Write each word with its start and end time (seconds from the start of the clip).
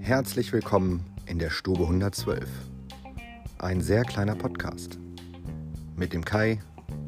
Herzlich 0.00 0.52
willkommen 0.52 1.04
in 1.26 1.40
der 1.40 1.50
Stube 1.50 1.82
112. 1.82 2.48
Ein 3.58 3.80
sehr 3.80 4.04
kleiner 4.04 4.36
Podcast. 4.36 5.00
Mit 5.96 6.12
dem 6.12 6.24
Kai 6.24 6.60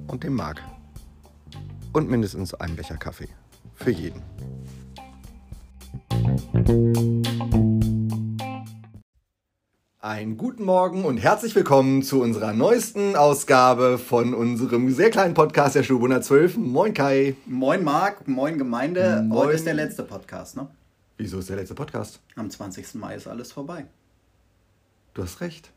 und 0.09 0.25
dem 0.25 0.35
Marc. 0.35 0.61
Und 1.93 2.11
mindestens 2.11 2.53
einem 2.55 2.75
Becher 2.75 2.97
Kaffee. 2.97 3.29
Für 3.75 3.93
jeden. 3.93 4.23
Einen 10.07 10.37
guten 10.37 10.63
Morgen 10.63 11.05
und 11.05 11.17
herzlich 11.17 11.53
willkommen 11.57 12.01
zu 12.05 12.23
unserer 12.23 12.53
neuesten 12.53 13.17
Ausgabe 13.17 13.99
von 13.99 14.35
unserem 14.35 14.89
sehr 14.93 15.11
kleinen 15.11 15.35
Podcast 15.35 15.75
der 15.75 15.83
Stube 15.83 16.05
112. 16.05 16.59
Moin 16.59 16.95
Kai. 16.95 17.35
Moin 17.45 17.83
Marc, 17.83 18.29
moin 18.29 18.57
Gemeinde. 18.57 19.25
Moin. 19.27 19.37
Heute 19.37 19.55
ist 19.55 19.67
der 19.67 19.75
letzte 19.75 20.05
Podcast, 20.05 20.55
ne? 20.55 20.69
Wieso 21.17 21.41
ist 21.41 21.49
der 21.49 21.57
letzte 21.57 21.75
Podcast? 21.75 22.21
Am 22.37 22.49
20. 22.49 22.95
Mai 22.95 23.17
ist 23.17 23.27
alles 23.27 23.51
vorbei. 23.51 23.87
Du 25.15 25.25
hast 25.25 25.41
recht. 25.41 25.73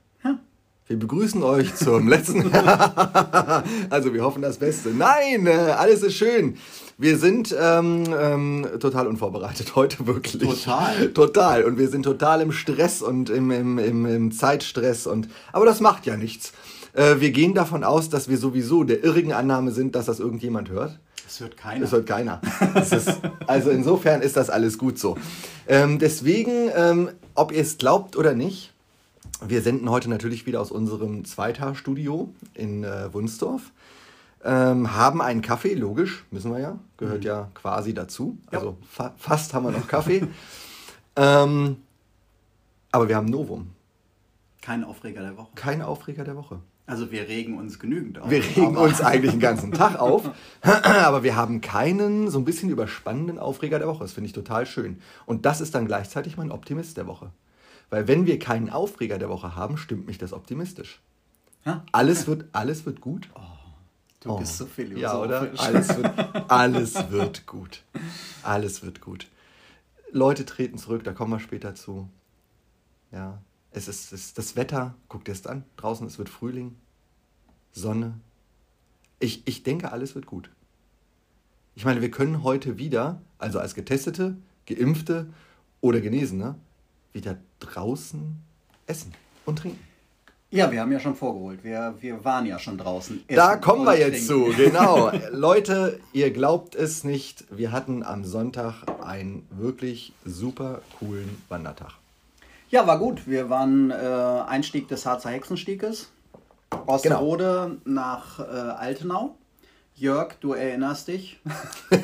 Wir 0.90 0.98
begrüßen 0.98 1.44
euch 1.44 1.76
zum 1.76 2.08
letzten. 2.08 2.52
also 3.92 4.12
wir 4.12 4.24
hoffen 4.24 4.42
das 4.42 4.58
Beste. 4.58 4.90
Nein, 4.90 5.46
äh, 5.46 5.52
alles 5.52 6.02
ist 6.02 6.16
schön. 6.16 6.58
Wir 6.98 7.20
sind 7.20 7.56
ähm, 7.56 8.06
ähm, 8.20 8.68
total 8.80 9.06
unvorbereitet 9.06 9.74
heute 9.76 10.08
wirklich. 10.08 10.42
Total. 10.42 11.10
Total. 11.10 11.64
Und 11.66 11.78
wir 11.78 11.90
sind 11.90 12.02
total 12.02 12.42
im 12.42 12.52
Stress 12.52 13.04
und 13.04 13.30
im, 13.30 13.52
im, 13.52 13.78
im, 13.78 14.06
im 14.08 14.32
Zeitstress. 14.32 15.06
Und 15.06 15.30
aber 15.54 15.68
das 15.68 15.80
macht 15.80 16.08
ja 16.08 16.18
nichts. 16.18 16.54
Äh, 16.94 17.18
wir 17.20 17.30
gehen 17.30 17.54
davon 17.54 17.84
aus, 17.84 18.10
dass 18.10 18.28
wir 18.28 18.40
sowieso 18.40 18.84
der 18.84 19.04
irrigen 19.04 19.32
Annahme 19.34 19.70
sind, 19.70 19.94
dass 19.94 20.08
das 20.08 20.20
irgendjemand 20.20 20.72
hört. 20.72 20.98
Es 21.28 21.40
hört 21.40 21.56
keiner. 21.56 21.82
Das 21.82 21.92
hört 21.92 22.08
keiner. 22.08 22.42
Das 22.74 22.92
ist, 22.92 23.20
also 23.46 23.70
insofern 23.70 24.24
ist 24.24 24.38
das 24.38 24.50
alles 24.50 24.80
gut 24.80 24.98
so. 24.98 25.20
Ähm, 25.68 26.00
deswegen, 26.00 26.72
ähm, 26.76 27.10
ob 27.36 27.52
ihr 27.52 27.62
es 27.62 27.78
glaubt 27.78 28.18
oder 28.18 28.34
nicht, 28.34 28.74
wir 29.48 29.62
senden 29.62 29.90
heute 29.90 30.10
natürlich 30.10 30.46
wieder 30.46 30.60
aus 30.62 30.72
unserem 30.72 31.26
Zweiter-Studio 31.26 32.34
in 32.54 32.84
äh, 32.84 33.14
Wunsdorf. 33.14 33.72
Ähm, 34.44 34.96
haben 34.96 35.22
einen 35.22 35.42
Kaffee, 35.42 35.74
logisch, 35.74 36.24
müssen 36.32 36.52
wir 36.52 36.60
ja, 36.60 36.80
gehört 36.98 37.26
ja 37.26 37.50
quasi 37.56 37.94
dazu. 37.94 38.38
Also 38.52 38.78
fa 38.90 39.14
fast 39.18 39.54
haben 39.54 39.66
wir 39.66 39.72
noch 39.72 39.88
Kaffee. 39.88 40.26
ähm, 41.18 41.78
aber 42.92 43.10
wir 43.10 43.18
haben 43.18 43.26
Novum, 43.26 43.72
Kein 44.62 44.84
Aufreger 44.86 45.22
der 45.22 45.38
Woche. 45.38 45.50
kein 45.56 45.82
Aufreger 45.82 46.24
der 46.24 46.38
Woche. 46.38 46.60
Also 46.86 47.12
wir 47.12 47.28
regen 47.28 47.58
uns 47.58 47.78
genügend 47.80 48.18
auf. 48.18 48.32
Wir 48.32 48.44
regen 48.44 48.76
uns 48.76 49.02
eigentlich 49.02 49.32
den 49.32 49.42
ganzen 49.42 49.74
Tag 49.74 50.00
auf, 50.00 50.32
aber 50.62 51.24
wir 51.24 51.36
haben 51.36 51.62
keinen 51.62 52.30
so 52.30 52.40
ein 52.40 52.46
bisschen 52.46 52.70
überspannenden 52.70 53.40
Aufreger 53.40 53.78
der 53.78 53.88
Woche. 53.90 54.00
Das 54.00 54.14
finde 54.14 54.28
ich 54.28 54.34
total 54.34 54.66
schön. 54.66 55.00
Und 55.26 55.46
das 55.46 55.62
ist 55.62 55.76
dann 55.76 55.86
gleichzeitig 55.86 56.38
mein 56.38 56.50
Optimist 56.52 56.98
der 56.98 57.06
Woche. 57.06 57.32
Weil 57.90 58.08
wenn 58.08 58.26
wir 58.26 58.40
keinen 58.40 58.70
Aufreger 58.70 59.18
der 59.18 59.30
Woche 59.30 59.56
haben, 59.56 59.78
stimmt 59.78 60.06
mich 60.06 60.18
das 60.18 60.34
optimistisch. 60.34 61.02
Ha? 61.66 61.84
Alles 61.92 62.28
wird, 62.28 62.46
alles 62.52 62.86
wird 62.86 63.02
gut. 63.02 63.30
Du 64.22 64.38
bist 64.38 64.58
so 64.58 64.66
philosophisch. 64.66 65.02
Ja, 65.02 65.18
oder? 65.18 65.50
Alles 65.58 65.96
wird, 65.96 66.52
alles 66.52 67.12
wird 67.12 67.46
gut. 67.46 67.84
Alles 68.44 68.84
wird 68.84 69.02
gut. 69.02 69.28
Leute 70.12 70.46
treten 70.46 70.78
zurück, 70.78 71.04
da 71.04 71.14
kommen 71.14 71.32
wir 71.32 71.40
später 71.40 71.76
zu. 71.76 72.10
Ja, 73.12 73.42
es 73.72 73.88
ist, 73.88 74.12
es 74.12 74.26
ist 74.26 74.38
das 74.38 74.56
Wetter, 74.56 74.96
guck 75.08 75.26
dir 75.26 75.32
das 75.32 75.48
an. 75.48 75.64
Draußen, 75.78 76.06
es 76.06 76.18
wird 76.18 76.30
Frühling, 76.30 76.76
Sonne. 77.72 78.20
Ich, 79.20 79.48
ich 79.48 79.64
denke, 79.64 79.92
alles 79.92 80.16
wird 80.16 80.26
gut. 80.26 80.50
Ich 81.76 81.86
meine, 81.86 82.02
wir 82.02 82.12
können 82.12 82.44
heute 82.44 82.78
wieder, 82.78 83.22
also 83.38 83.60
als 83.60 83.74
Getestete, 83.74 84.36
Geimpfte 84.66 85.28
oder 85.82 86.02
Genesene, 86.02 86.56
wieder 87.14 87.38
draußen 87.60 88.42
essen 88.88 89.14
und 89.46 89.60
trinken. 89.60 89.80
Ja, 90.52 90.72
wir 90.72 90.82
haben 90.82 90.92
ja 90.92 91.00
schon 91.00 91.16
vorgeholt. 91.16 91.64
Wir, 91.64 91.94
wir 92.00 92.26
waren 92.26 92.48
ja 92.48 92.58
schon 92.58 92.78
draußen. 92.80 93.24
Da 93.28 93.56
kommen 93.58 93.86
wir 93.86 94.00
jetzt 94.00 94.28
trinken. 94.28 94.52
zu, 94.52 94.58
genau. 94.58 95.12
Leute, 95.32 96.00
ihr 96.12 96.32
glaubt 96.32 96.74
es 96.74 97.04
nicht, 97.04 97.46
wir 97.56 97.72
hatten 97.72 98.02
am 98.02 98.26
Sonntag 98.26 98.84
einen 99.04 99.48
wirklich 99.52 100.12
super 100.26 100.82
coolen 100.98 101.40
Wandertag. 101.50 101.92
Ja, 102.72 102.88
war 102.88 102.98
gut. 102.98 103.28
Wir 103.28 103.50
waren 103.52 103.92
äh, 103.92 103.94
Einstieg 103.96 104.88
des 104.88 105.06
Harzer 105.06 105.30
Hexenstieges. 105.30 106.10
Osterode 106.88 107.78
Genau. 107.84 108.02
nach 108.02 108.40
äh, 108.40 108.44
Altenau. 108.44 109.36
Jörg, 109.96 110.34
du 110.40 110.54
erinnerst 110.54 111.10
dich. 111.10 111.40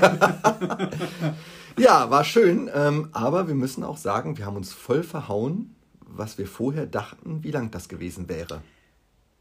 Ja, 1.77 2.09
war 2.09 2.23
schön, 2.23 2.69
ähm, 2.73 3.09
aber 3.11 3.47
wir 3.47 3.55
müssen 3.55 3.83
auch 3.83 3.97
sagen, 3.97 4.37
wir 4.37 4.45
haben 4.45 4.55
uns 4.55 4.73
voll 4.73 5.03
verhauen, 5.03 5.75
was 5.99 6.37
wir 6.37 6.47
vorher 6.47 6.85
dachten, 6.85 7.43
wie 7.43 7.51
lang 7.51 7.71
das 7.71 7.89
gewesen 7.89 8.29
wäre. 8.29 8.61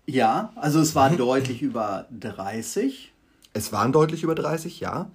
Ja, 0.06 0.52
also 0.56 0.80
es 0.80 0.94
war 0.94 1.10
deutlich 1.10 1.62
über 1.62 2.06
30. 2.18 3.12
Es 3.52 3.72
waren 3.72 3.92
deutlich 3.92 4.22
über 4.22 4.34
30, 4.34 4.80
ja, 4.80 5.10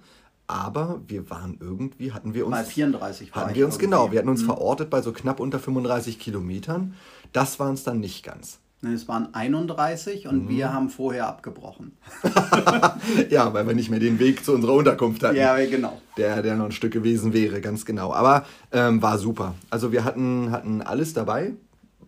aber 0.46 1.00
wir 1.06 1.30
waren 1.30 1.58
irgendwie, 1.60 2.12
hatten 2.12 2.34
wir 2.34 2.46
uns... 2.46 2.56
Bei 2.56 2.64
34 2.64 3.34
war 3.34 3.42
Hatten 3.42 3.50
ich 3.50 3.56
wir 3.58 3.66
uns, 3.66 3.74
irgendwie. 3.76 3.86
genau, 3.86 4.10
wir 4.12 4.18
hatten 4.18 4.28
uns 4.30 4.42
verortet 4.42 4.90
bei 4.90 5.02
so 5.02 5.12
knapp 5.12 5.38
unter 5.40 5.60
35 5.60 6.18
Kilometern. 6.18 6.94
Das 7.32 7.60
waren 7.60 7.74
es 7.74 7.84
dann 7.84 8.00
nicht 8.00 8.24
ganz. 8.24 8.58
Ne, 8.82 8.94
Es 8.94 9.06
waren 9.08 9.34
31 9.34 10.26
und 10.26 10.44
Mhm. 10.44 10.48
wir 10.48 10.72
haben 10.72 10.88
vorher 10.88 11.26
abgebrochen. 11.28 11.92
Ja, 13.30 13.52
weil 13.52 13.66
wir 13.66 13.74
nicht 13.74 13.90
mehr 13.90 14.00
den 14.00 14.18
Weg 14.18 14.44
zu 14.44 14.52
unserer 14.52 14.72
Unterkunft 14.74 15.22
hatten. 15.22 15.36
Ja, 15.36 15.56
genau. 15.66 16.00
der, 16.16 16.42
der 16.42 16.56
noch 16.56 16.66
ein 16.66 16.72
Stück 16.72 16.92
gewesen 16.92 17.32
wäre, 17.32 17.60
ganz 17.60 17.84
genau. 17.84 18.12
Aber 18.12 18.44
ähm, 18.72 19.02
war 19.02 19.18
super. 19.18 19.54
Also 19.70 19.92
wir 19.92 20.04
hatten, 20.04 20.50
hatten 20.50 20.80
alles 20.82 21.12
dabei. 21.14 21.52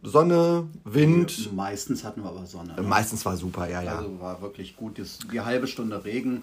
Sonne, 0.03 0.66
Wind. 0.84 1.53
Meistens 1.55 2.03
hatten 2.05 2.22
wir 2.22 2.31
aber 2.31 2.44
Sonne. 2.47 2.75
ne? 2.75 2.82
Meistens 2.82 3.25
war 3.25 3.37
super, 3.37 3.69
ja, 3.69 3.82
ja. 3.82 3.99
Also 3.99 4.19
war 4.21 4.41
wirklich 4.43 4.75
gut. 4.77 5.00
Die 5.32 5.41
halbe 5.41 5.66
Stunde 5.69 6.05
Regen, 6.05 6.43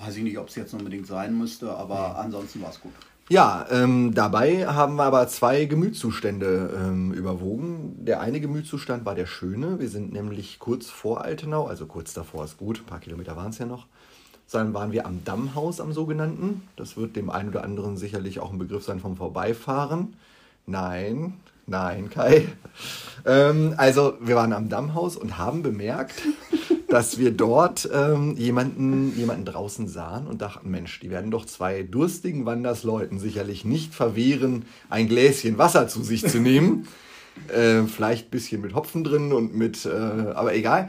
weiß 0.00 0.16
ich 0.16 0.22
nicht, 0.24 0.38
ob 0.38 0.48
es 0.48 0.56
jetzt 0.56 0.74
unbedingt 0.74 1.06
sein 1.06 1.36
müsste, 1.38 1.70
aber 1.72 2.18
ansonsten 2.18 2.60
war 2.62 2.70
es 2.70 2.80
gut. 2.80 2.92
Ja, 3.30 3.66
ähm, 3.70 4.12
dabei 4.14 4.66
haben 4.66 4.96
wir 4.96 5.04
aber 5.04 5.26
zwei 5.28 5.64
Gemütszustände 5.64 6.70
ähm, 6.78 7.10
überwogen. 7.12 8.04
Der 8.04 8.20
eine 8.20 8.38
Gemütszustand 8.38 9.06
war 9.06 9.14
der 9.14 9.24
schöne. 9.24 9.80
Wir 9.80 9.88
sind 9.88 10.12
nämlich 10.12 10.58
kurz 10.58 10.90
vor 10.90 11.24
Altenau, 11.24 11.66
also 11.66 11.86
kurz 11.86 12.12
davor 12.12 12.44
ist 12.44 12.58
gut, 12.58 12.80
ein 12.80 12.86
paar 12.86 13.00
Kilometer 13.00 13.34
waren 13.34 13.48
es 13.48 13.58
ja 13.58 13.64
noch. 13.64 13.86
Dann 14.52 14.74
waren 14.74 14.92
wir 14.92 15.06
am 15.06 15.24
Dammhaus 15.24 15.80
am 15.80 15.92
sogenannten. 15.94 16.68
Das 16.76 16.98
wird 16.98 17.16
dem 17.16 17.30
einen 17.30 17.48
oder 17.48 17.64
anderen 17.64 17.96
sicherlich 17.96 18.40
auch 18.40 18.52
ein 18.52 18.58
Begriff 18.58 18.84
sein 18.84 19.00
vom 19.00 19.16
Vorbeifahren. 19.16 20.16
Nein, 20.66 21.34
nein, 21.66 22.10
Kai. 22.10 22.46
Ähm, 23.24 23.72
also 23.78 24.18
wir 24.20 24.36
waren 24.36 24.52
am 24.52 24.68
Dammhaus 24.68 25.16
und 25.16 25.38
haben 25.38 25.62
bemerkt, 25.62 26.22
dass 26.94 27.18
wir 27.18 27.32
dort 27.32 27.90
ähm, 27.92 28.36
jemanden, 28.36 29.18
jemanden 29.18 29.44
draußen 29.44 29.88
sahen 29.88 30.28
und 30.28 30.40
dachten, 30.40 30.70
Mensch, 30.70 31.00
die 31.00 31.10
werden 31.10 31.32
doch 31.32 31.44
zwei 31.44 31.82
durstigen 31.82 32.46
Wandersleuten 32.46 33.18
sicherlich 33.18 33.64
nicht 33.64 33.92
verwehren, 33.92 34.64
ein 34.90 35.08
Gläschen 35.08 35.58
Wasser 35.58 35.88
zu 35.88 36.04
sich 36.04 36.24
zu 36.24 36.38
nehmen. 36.38 36.86
äh, 37.48 37.82
vielleicht 37.82 38.28
ein 38.28 38.30
bisschen 38.30 38.60
mit 38.60 38.76
Hopfen 38.76 39.02
drin 39.02 39.32
und 39.32 39.56
mit, 39.56 39.84
äh, 39.86 39.88
aber 39.88 40.54
egal. 40.54 40.88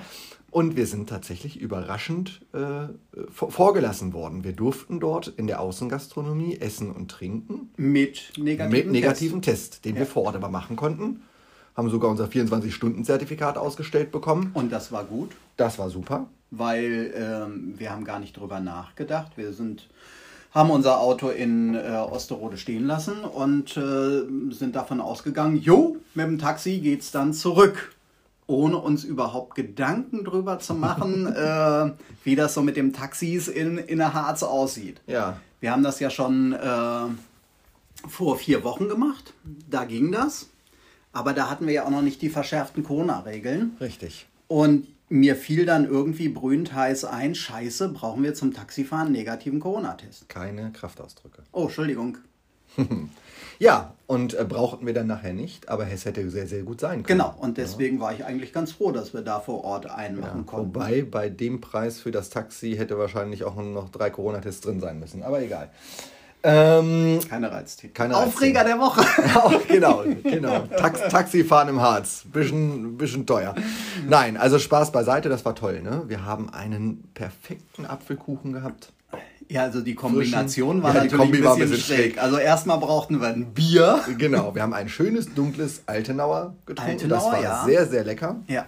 Und 0.51 0.77
wir 0.77 0.85
sind 0.85 1.09
tatsächlich 1.09 1.59
überraschend 1.59 2.41
äh, 2.53 2.88
vor- 3.31 3.49
vorgelassen 3.49 4.13
worden. 4.13 4.44
Wir 4.44 4.53
durften 4.53 4.99
dort 4.99 5.33
in 5.38 5.47
der 5.47 5.59
Außengastronomie 5.59 6.57
essen 6.59 6.91
und 6.91 7.09
trinken 7.09 7.71
Mit 7.77 8.31
negativen 8.38 8.71
mit 8.71 8.91
negativen 8.91 9.41
Tests. 9.41 9.69
Test, 9.81 9.85
den 9.85 9.95
wir 9.95 10.05
vor 10.05 10.25
Ort 10.25 10.35
aber 10.35 10.49
machen 10.49 10.75
konnten. 10.75 11.23
Haben 11.75 11.90
sogar 11.90 12.09
unser 12.12 12.25
24-Stunden-Zertifikat 12.25 13.58
ausgestellt 13.58 14.12
bekommen. 14.12 14.52
Und 14.53 14.72
das 14.72 14.91
war 14.91 15.03
gut, 15.03 15.31
Das 15.58 15.78
war 15.80 15.90
super. 15.90 16.28
weil 16.52 17.13
ähm, 17.16 17.74
wir 17.78 17.91
haben 17.91 18.03
gar 18.06 18.19
nicht 18.19 18.38
drüber 18.38 18.59
nachgedacht. 18.62 19.34
Wir 19.36 19.51
sind, 19.51 19.88
haben 20.54 20.69
unser 20.69 21.00
Auto 21.00 21.30
in 21.30 21.75
äh, 21.75 21.80
Osterode 22.10 22.57
stehen 22.57 22.86
lassen 22.88 23.24
und 23.25 23.75
äh, 23.75 24.24
sind 24.54 24.75
davon 24.75 25.01
ausgegangen, 25.01 25.57
jo, 25.62 25.98
mit 26.13 26.25
dem 26.27 26.39
Taxi 26.39 26.80
geht's 26.80 27.12
dann 27.12 27.33
zurück. 27.33 27.92
Ohne 28.48 28.78
uns 28.78 29.04
überhaupt 29.04 29.56
Gedanken 29.56 30.24
drüber 30.24 30.60
zu 30.60 30.75
machen, 30.75 31.25
äh, 31.36 31.92
wie 32.24 32.36
das 32.36 32.54
so 32.54 32.62
mit 32.62 32.78
dem 32.78 32.94
Taxis 32.94 33.48
in, 33.50 33.78
in 33.80 33.98
der 33.98 34.13
Harz 34.13 34.44
aussieht. 34.44 35.01
Ja. 35.07 35.38
Wir 35.60 35.71
haben 35.71 35.83
das 35.83 36.00
ja 36.00 36.10
schon 36.12 36.54
äh, 36.54 38.07
vor 38.07 38.38
vier 38.38 38.63
Wochen 38.63 38.88
gemacht. 38.88 39.33
Da 39.69 39.83
ging 39.86 40.12
das. 40.12 40.48
Aber 41.15 41.31
da 41.31 41.50
hatten 41.50 41.65
wir 41.65 41.73
ja 41.73 41.85
auch 41.85 41.91
noch 41.91 42.01
nicht 42.01 42.21
die 42.21 42.27
verschärften 42.27 42.83
Corona-Regeln. 42.83 43.77
Richtig. 43.79 44.27
Und 44.50 44.85
mir 45.07 45.38
fiel 45.38 45.65
dann 45.65 45.85
irgendwie 45.85 46.27
brühend 46.27 46.73
heiß 46.73 47.06
ein, 47.06 47.35
scheiße, 47.35 47.88
brauchen 47.88 48.21
wir 48.21 48.33
zum 48.33 48.53
Taxifahren 48.53 49.07
einen 49.07 49.15
negativen 49.15 49.62
Corona-Test. 49.62 50.27
Keine 50.27 50.73
Kraftausdrücke. 50.73 51.44
Oh, 51.53 51.63
Entschuldigung. 51.63 52.17
ja, 53.59 53.94
und 54.07 54.33
äh, 54.33 54.44
brauchten 54.44 54.85
wir 54.85 54.94
dann 54.94 55.07
nachher 55.07 55.31
nicht, 55.31 55.69
aber 55.69 55.88
es 55.89 56.03
hätte 56.03 56.29
sehr, 56.29 56.47
sehr 56.47 56.63
gut 56.63 56.81
sein 56.81 57.03
können. 57.03 57.19
Genau, 57.19 57.33
und 57.39 57.57
deswegen 57.57 57.95
ja. 57.95 58.01
war 58.01 58.13
ich 58.13 58.25
eigentlich 58.25 58.51
ganz 58.51 58.73
froh, 58.73 58.91
dass 58.91 59.13
wir 59.13 59.21
da 59.21 59.39
vor 59.39 59.63
Ort 59.63 59.89
einen 59.89 60.19
machen 60.19 60.41
ja, 60.41 60.51
konnten. 60.51 60.75
Wobei 60.75 61.03
bei 61.03 61.29
dem 61.29 61.61
Preis 61.61 62.01
für 62.01 62.11
das 62.11 62.29
Taxi 62.29 62.75
hätte 62.75 62.97
wahrscheinlich 62.97 63.45
auch 63.45 63.56
noch 63.56 63.88
drei 63.88 64.09
Corona-Tests 64.09 64.59
drin 64.59 64.81
sein 64.81 65.00
müssen, 65.00 65.23
aber 65.23 65.41
egal. 65.41 65.69
Ähm, 66.47 67.19
keine 67.27 67.51
Reizthemen. 67.51 67.94
Keine 67.95 68.18
Aufreger 68.18 68.63
der 68.63 68.77
Woche. 68.77 69.03
genau, 69.68 70.03
genau. 70.21 70.59
Tax 70.77 71.01
Taxifahren 71.09 71.69
im 71.69 71.81
Harz. 71.81 72.24
Bisschen, 72.31 72.97
bisschen 72.97 73.25
teuer. 73.25 73.56
Nein, 74.07 74.38
also 74.38 74.59
Spaß 74.59 74.92
beiseite, 74.92 75.27
das 75.27 75.44
war 75.44 75.56
toll. 75.56 75.81
Ne? 75.81 76.03
Wir 76.07 76.24
haben 76.24 76.51
einen 76.51 77.03
perfekten 77.15 77.88
Apfelkuchen 77.88 78.53
gehabt. 78.53 78.94
Ja, 79.47 79.63
also 79.63 79.81
die 79.81 79.95
Kombination 79.95 80.83
war 80.83 80.94
ja, 80.94 81.03
natürlich 81.03 81.19
Kombi 81.19 81.38
ein 81.38 81.44
bisschen, 81.44 81.62
ein 81.63 81.69
bisschen 81.69 81.83
schräg. 81.83 82.13
schräg. 82.13 82.21
Also 82.21 82.38
erstmal 82.38 82.77
brauchten 82.77 83.21
wir 83.21 83.27
ein 83.27 83.53
Bier. 83.53 84.01
Genau, 84.18 84.53
wir 84.53 84.62
haben 84.62 84.74
ein 84.74 84.89
schönes, 84.89 85.33
dunkles 85.33 85.81
Altenauer 85.88 86.53
getrunken. 86.68 86.92
Altenauer, 86.92 87.18
das 87.18 87.31
war 87.31 87.42
ja. 87.42 87.65
sehr, 87.65 87.88
sehr 87.88 88.03
lecker. 88.03 88.36
Ja. 88.47 88.65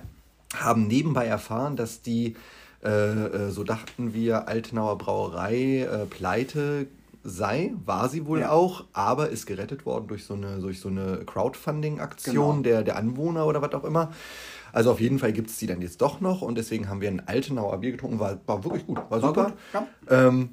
Haben 0.55 0.87
nebenbei 0.87 1.27
erfahren, 1.27 1.75
dass 1.75 2.01
die, 2.01 2.35
äh, 2.83 2.89
äh 2.89 3.49
so 3.51 3.63
dachten 3.63 4.15
wir, 4.15 4.47
Altenauer 4.47 4.97
Brauerei 4.97 5.81
äh, 5.81 6.05
pleite 6.05 6.87
sei, 7.23 7.73
war 7.85 8.09
sie 8.09 8.25
wohl 8.25 8.41
ja. 8.41 8.51
auch, 8.51 8.85
aber 8.93 9.29
ist 9.29 9.45
gerettet 9.45 9.85
worden 9.85 10.07
durch 10.07 10.25
so 10.25 10.33
eine, 10.33 10.59
durch 10.59 10.79
so 10.79 10.89
eine 10.89 11.23
Crowdfunding-Aktion 11.25 12.63
genau. 12.63 12.63
der, 12.63 12.83
der 12.83 12.97
Anwohner 12.97 13.45
oder 13.45 13.61
was 13.61 13.73
auch 13.73 13.83
immer. 13.83 14.11
Also 14.73 14.91
auf 14.91 14.99
jeden 14.99 15.19
Fall 15.19 15.33
gibt 15.33 15.49
es 15.49 15.57
die 15.57 15.67
dann 15.67 15.81
jetzt 15.81 16.01
doch 16.01 16.21
noch 16.21 16.41
und 16.41 16.57
deswegen 16.57 16.89
haben 16.89 17.01
wir 17.01 17.09
ein 17.09 17.27
Altenauer 17.27 17.77
Bier 17.79 17.91
getrunken, 17.91 18.19
war, 18.19 18.39
war 18.45 18.63
wirklich 18.63 18.85
gut, 18.85 18.97
war, 18.97 19.11
war 19.11 19.21
super. 19.21 19.43
Gut, 19.45 19.53
ja. 19.73 20.27
ähm, 20.27 20.49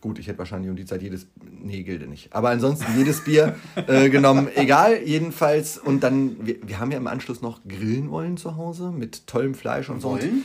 gut, 0.00 0.18
ich 0.18 0.26
hätte 0.26 0.38
wahrscheinlich 0.38 0.70
um 0.70 0.76
die 0.76 0.84
Zeit 0.84 1.00
jedes, 1.00 1.28
nee, 1.40 1.82
gilt 1.82 2.06
nicht, 2.08 2.34
aber 2.34 2.50
ansonsten 2.50 2.86
jedes 2.98 3.24
Bier 3.24 3.56
äh, 3.86 4.10
genommen, 4.10 4.48
egal, 4.54 5.02
jedenfalls. 5.02 5.78
Und 5.78 6.02
dann, 6.02 6.44
wir, 6.44 6.56
wir 6.66 6.80
haben 6.80 6.90
ja 6.90 6.98
im 6.98 7.06
Anschluss 7.06 7.40
noch 7.40 7.60
grillen 7.66 8.10
wollen 8.10 8.36
zu 8.36 8.56
Hause 8.56 8.90
mit 8.90 9.26
tollem 9.26 9.54
Fleisch 9.54 9.88
und 9.88 10.02
wollen? 10.02 10.20
so. 10.20 10.28
Und 10.28 10.42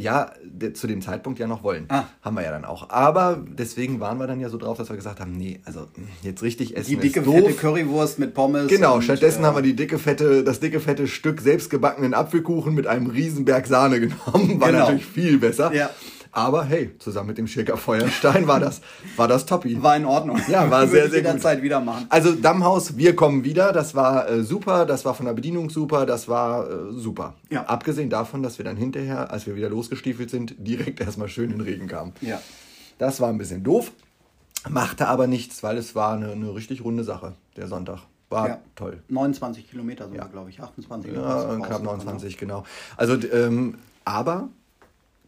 ja, 0.00 0.30
zu 0.74 0.86
dem 0.86 1.02
Zeitpunkt 1.02 1.40
ja 1.40 1.48
noch 1.48 1.64
wollen. 1.64 1.86
Ah. 1.88 2.04
Haben 2.22 2.36
wir 2.36 2.44
ja 2.44 2.52
dann 2.52 2.64
auch. 2.64 2.88
Aber 2.88 3.44
deswegen 3.46 3.98
waren 3.98 4.18
wir 4.18 4.28
dann 4.28 4.38
ja 4.38 4.48
so 4.48 4.56
drauf, 4.56 4.78
dass 4.78 4.88
wir 4.88 4.96
gesagt 4.96 5.18
haben, 5.18 5.32
nee, 5.32 5.60
also 5.64 5.88
jetzt 6.22 6.40
richtig 6.44 6.76
essen 6.76 6.90
Die 6.90 6.96
dicke, 6.96 7.24
fette 7.24 7.52
Currywurst 7.52 8.20
mit 8.20 8.32
Pommes. 8.32 8.68
Genau, 8.68 8.96
und, 8.96 9.02
stattdessen 9.02 9.42
äh, 9.42 9.46
haben 9.46 9.56
wir 9.56 9.62
die 9.62 9.74
dicke, 9.74 9.98
fette, 9.98 10.44
das 10.44 10.60
dicke, 10.60 10.78
fette 10.78 11.08
Stück 11.08 11.40
selbstgebackenen 11.40 12.14
Apfelkuchen 12.14 12.74
mit 12.74 12.86
einem 12.86 13.08
Riesenberg 13.08 13.66
Sahne 13.66 13.98
genommen. 14.00 14.60
War 14.60 14.68
genau. 14.68 14.84
natürlich 14.84 15.04
viel 15.04 15.38
besser. 15.38 15.74
Ja. 15.74 15.90
Aber 16.32 16.64
hey, 16.64 16.96
zusammen 16.98 17.28
mit 17.28 17.38
dem 17.38 17.46
Schirker 17.46 17.76
Feuerstein 17.76 18.46
war 18.46 18.60
das, 18.60 18.80
war 19.16 19.28
das 19.28 19.46
toppi. 19.46 19.82
War 19.82 19.96
in 19.96 20.04
Ordnung. 20.04 20.40
Ja, 20.48 20.70
war 20.70 20.86
sehr, 20.86 21.10
sehr 21.10 21.22
gut. 21.22 21.40
Zeit 21.40 21.62
wieder 21.62 21.80
machen. 21.80 22.06
Also 22.08 22.32
Dammhaus, 22.32 22.96
wir 22.96 23.16
kommen 23.16 23.44
wieder. 23.44 23.72
Das 23.72 23.94
war 23.94 24.28
äh, 24.28 24.42
super. 24.42 24.86
Das 24.86 25.04
war 25.04 25.14
von 25.14 25.26
der 25.26 25.34
Bedienung 25.34 25.70
super. 25.70 26.06
Das 26.06 26.28
war 26.28 26.68
äh, 26.68 26.92
super. 26.92 27.34
Ja. 27.50 27.64
Abgesehen 27.64 28.10
davon, 28.10 28.42
dass 28.42 28.58
wir 28.58 28.64
dann 28.64 28.76
hinterher, 28.76 29.30
als 29.30 29.46
wir 29.46 29.56
wieder 29.56 29.68
losgestiefelt 29.68 30.30
sind, 30.30 30.54
direkt 30.58 31.00
erstmal 31.00 31.28
schön 31.28 31.50
in 31.50 31.58
den 31.58 31.60
Regen 31.62 31.86
kamen. 31.86 32.12
Ja. 32.20 32.40
Das 32.98 33.20
war 33.20 33.28
ein 33.28 33.38
bisschen 33.38 33.64
doof. 33.64 33.92
Machte 34.68 35.08
aber 35.08 35.26
nichts, 35.26 35.62
weil 35.62 35.78
es 35.78 35.94
war 35.94 36.14
eine, 36.14 36.32
eine 36.32 36.54
richtig 36.54 36.84
runde 36.84 37.04
Sache, 37.04 37.34
der 37.56 37.68
Sonntag. 37.68 38.00
War 38.28 38.48
ja. 38.48 38.58
toll. 38.74 39.02
29 39.08 39.70
Kilometer 39.70 40.08
sogar, 40.08 40.26
ja. 40.26 40.30
glaube 40.30 40.50
ich. 40.50 40.60
28 40.60 41.14
Ja, 41.14 41.56
knapp 41.56 41.82
29, 41.82 42.36
genau. 42.36 42.64
Also, 42.96 43.14
ähm, 43.32 43.76
aber 44.04 44.48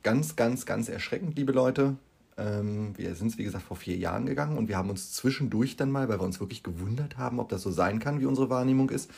ganz, 0.03 0.37
ganz, 0.37 0.67
ganz 0.67 0.89
erschreckend, 0.89 1.37
liebe 1.37 1.53
Leute. 1.53 1.97
Ähm, 2.37 2.97
wir 2.97 3.15
sind 3.15 3.29
es, 3.29 3.39
wie 3.39 3.45
gesagt, 3.45 3.65
vor 3.65 3.77
vier 3.77 3.97
Jahren 3.97 4.27
gegangen 4.27 4.57
und 4.57 4.69
wir 4.69 4.77
haben 4.77 4.91
uns 4.91 5.13
zwischendurch 5.13 5.77
dann 5.77 5.91
mal, 5.91 6.09
weil 6.09 6.19
wir 6.19 6.25
uns 6.25 6.41
wirklich 6.41 6.63
gewundert 6.63 7.19
haben, 7.19 7.39
ob 7.39 7.49
das 7.49 7.63
so 7.63 7.71
sein 7.71 7.99
kann, 7.99 8.21
wie 8.21 8.27
unsere 8.27 8.49
Wahrnehmung 8.49 8.91
ist, 8.91 9.11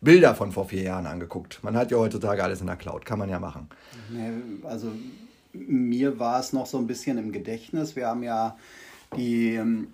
Bilder 0.00 0.34
von 0.34 0.52
vor 0.52 0.66
vier 0.66 0.82
Jahren 0.82 1.06
angeguckt. 1.06 1.58
Man 1.62 1.76
hat 1.76 1.90
ja 1.90 1.98
heutzutage 1.98 2.42
alles 2.42 2.60
in 2.60 2.66
der 2.66 2.76
Cloud, 2.76 3.04
kann 3.04 3.18
man 3.18 3.28
ja 3.28 3.40
machen. 3.40 3.68
Also 4.62 4.92
mir 5.52 6.18
war 6.18 6.38
es 6.38 6.52
noch 6.52 6.66
so 6.66 6.78
ein 6.78 6.86
bisschen 6.86 7.18
im 7.18 7.32
Gedächtnis. 7.32 7.96
Wir 7.96 8.06
haben 8.06 8.22
ja 8.22 8.56
die 9.16 9.54
ähm, 9.54 9.88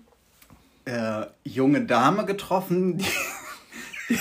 äh, 0.85 1.25
junge 1.43 1.85
Dame 1.85 2.25
getroffen, 2.25 2.97
die, 2.97 3.05
die 4.09 4.19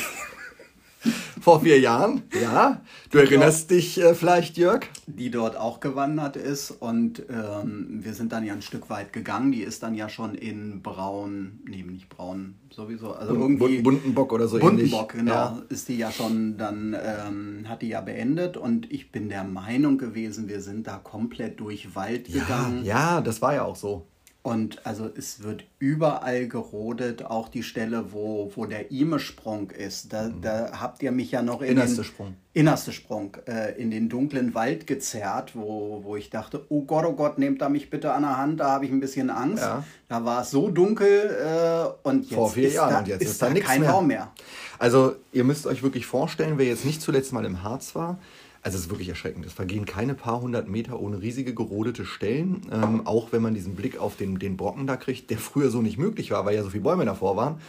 vor 1.41 1.61
vier 1.61 1.81
Jahren, 1.81 2.23
ja. 2.41 2.83
Du 3.11 3.19
die 3.19 3.25
erinnerst 3.25 3.71
dort, 3.71 3.79
dich 3.79 4.01
äh, 4.01 4.15
vielleicht, 4.15 4.57
Jörg? 4.57 4.87
Die 5.07 5.31
dort 5.31 5.57
auch 5.57 5.81
gewandert 5.81 6.37
ist 6.37 6.71
und 6.71 7.23
ähm, 7.29 8.01
wir 8.03 8.15
sind 8.15 8.33
dann 8.33 8.45
ja 8.45 8.53
ein 8.53 8.63
Stück 8.63 8.91
weit 8.91 9.13
gegangen. 9.13 9.53
Die 9.53 9.63
ist 9.63 9.83
dann 9.83 9.95
ja 9.95 10.09
schon 10.09 10.35
in 10.35 10.83
braun, 10.83 11.61
nee, 11.67 11.83
nicht 11.83 12.09
braun, 12.09 12.55
sowieso, 12.71 13.13
also 13.13 13.35
irgendwie. 13.35 13.83
Bunten 13.83 14.15
Bock 14.15 14.33
oder 14.33 14.49
so 14.49 14.59
Bunten 14.59 14.81
ähnlich. 14.81 15.09
Genau. 15.09 15.33
Ja. 15.33 15.63
Ist 15.69 15.89
die 15.89 15.97
ja 15.97 16.11
schon 16.11 16.57
dann, 16.57 16.97
ähm, 17.01 17.69
hat 17.69 17.83
die 17.83 17.89
ja 17.89 18.01
beendet 18.01 18.57
und 18.57 18.91
ich 18.93 19.13
bin 19.13 19.29
der 19.29 19.45
Meinung 19.45 19.99
gewesen, 19.99 20.49
wir 20.49 20.61
sind 20.61 20.87
da 20.87 20.97
komplett 20.97 21.61
durch 21.61 21.95
Wald 21.95 22.29
ja, 22.29 22.43
gegangen. 22.43 22.85
Ja, 22.85 23.21
das 23.21 23.43
war 23.43 23.55
ja 23.55 23.65
auch 23.65 23.77
so. 23.77 24.07
Und 24.47 24.85
also 24.85 25.09
es 25.17 25.43
wird 25.43 25.65
überall 25.79 26.49
gerodet, 26.49 27.25
auch 27.25 27.49
die 27.49 27.63
Stelle, 27.63 28.13
wo, 28.13 28.53
wo 28.55 28.67
der 28.67 28.91
Ime-Sprung 28.91 29.71
ist. 29.71 30.13
Da, 30.13 30.25
mhm. 30.25 30.43
da 30.43 30.71
habt 30.79 31.03
ihr 31.03 31.13
mich 31.13 31.31
ja 31.31 31.41
noch 31.41 31.63
in 31.63 31.71
innerste 31.71 32.03
den 32.03 32.05
Sprung. 32.05 32.35
innerste 32.53 32.93
Sprung 32.93 33.39
äh, 33.47 33.73
in 33.81 33.91
den 33.91 34.11
dunklen 34.11 34.55
Wald 34.55 34.87
gezerrt, 34.87 35.53
wo, 35.57 36.03
wo 36.05 36.17
ich 36.17 36.29
dachte, 36.29 36.67
oh 36.69 36.83
Gott, 36.83 37.07
oh 37.07 37.15
Gott, 37.15 37.39
nehmt 37.39 37.63
da 37.63 37.71
mich 37.71 37.89
bitte 37.89 38.13
an 38.13 38.21
der 38.21 38.37
Hand, 38.37 38.61
da 38.61 38.73
habe 38.73 38.85
ich 38.85 38.91
ein 38.91 39.01
bisschen 39.01 39.31
Angst. 39.31 39.65
Ja. 39.65 39.83
Da 40.11 40.27
war 40.27 40.43
es 40.43 40.51
so 40.51 40.69
dunkel 40.69 41.09
äh, 41.09 42.07
und 42.07 42.25
jetzt 42.27 42.35
Vor 42.35 42.51
vier 42.51 42.69
ist 42.69 42.75
Jahren 42.75 42.93
da, 42.93 42.99
und 42.99 43.09
jetzt 43.09 43.23
ist, 43.23 43.31
ist 43.31 43.43
da, 43.43 43.49
da 43.49 43.61
kein 43.61 43.81
mehr. 43.81 43.91
Raum 43.91 44.07
mehr. 44.07 44.31
Also 44.79 45.17
ihr 45.33 45.45
müsst 45.45 45.67
euch 45.67 45.83
wirklich 45.83 46.05
vorstellen, 46.05 46.59
wer 46.59 46.67
jetzt 46.67 46.85
nicht 46.85 47.01
zuletzt 47.01 47.33
mal 47.33 47.47
im 47.47 47.63
Harz 47.63 47.95
war, 47.95 48.19
also 48.65 48.77
es 48.77 48.85
ist 48.85 48.91
wirklich 48.91 49.11
erschreckend. 49.11 49.45
Es 49.45 49.53
vergehen 49.53 49.85
keine 49.85 50.15
paar 50.15 50.41
hundert 50.41 50.69
Meter 50.69 50.99
ohne 50.99 51.21
riesige 51.21 51.55
gerodete 51.55 52.07
Stellen. 52.07 52.63
Ähm, 52.73 53.07
auch 53.07 53.31
wenn 53.31 53.43
man 53.43 53.55
diesen 53.55 53.77
Blick 53.77 53.99
auf 53.99 54.17
den, 54.17 54.39
den 54.39 54.57
Brocken 54.57 54.87
da 54.87 54.97
kriegt, 54.97 55.29
der 55.31 55.39
früher 55.39 55.69
so 55.71 55.83
nicht 55.83 55.99
möglich 55.99 56.31
war, 56.31 56.47
weil 56.47 56.57
ja 56.57 56.63
so 56.63 56.71
viele 56.71 56.83
Bäume 56.83 57.05
davor 57.05 57.37
waren. 57.37 57.61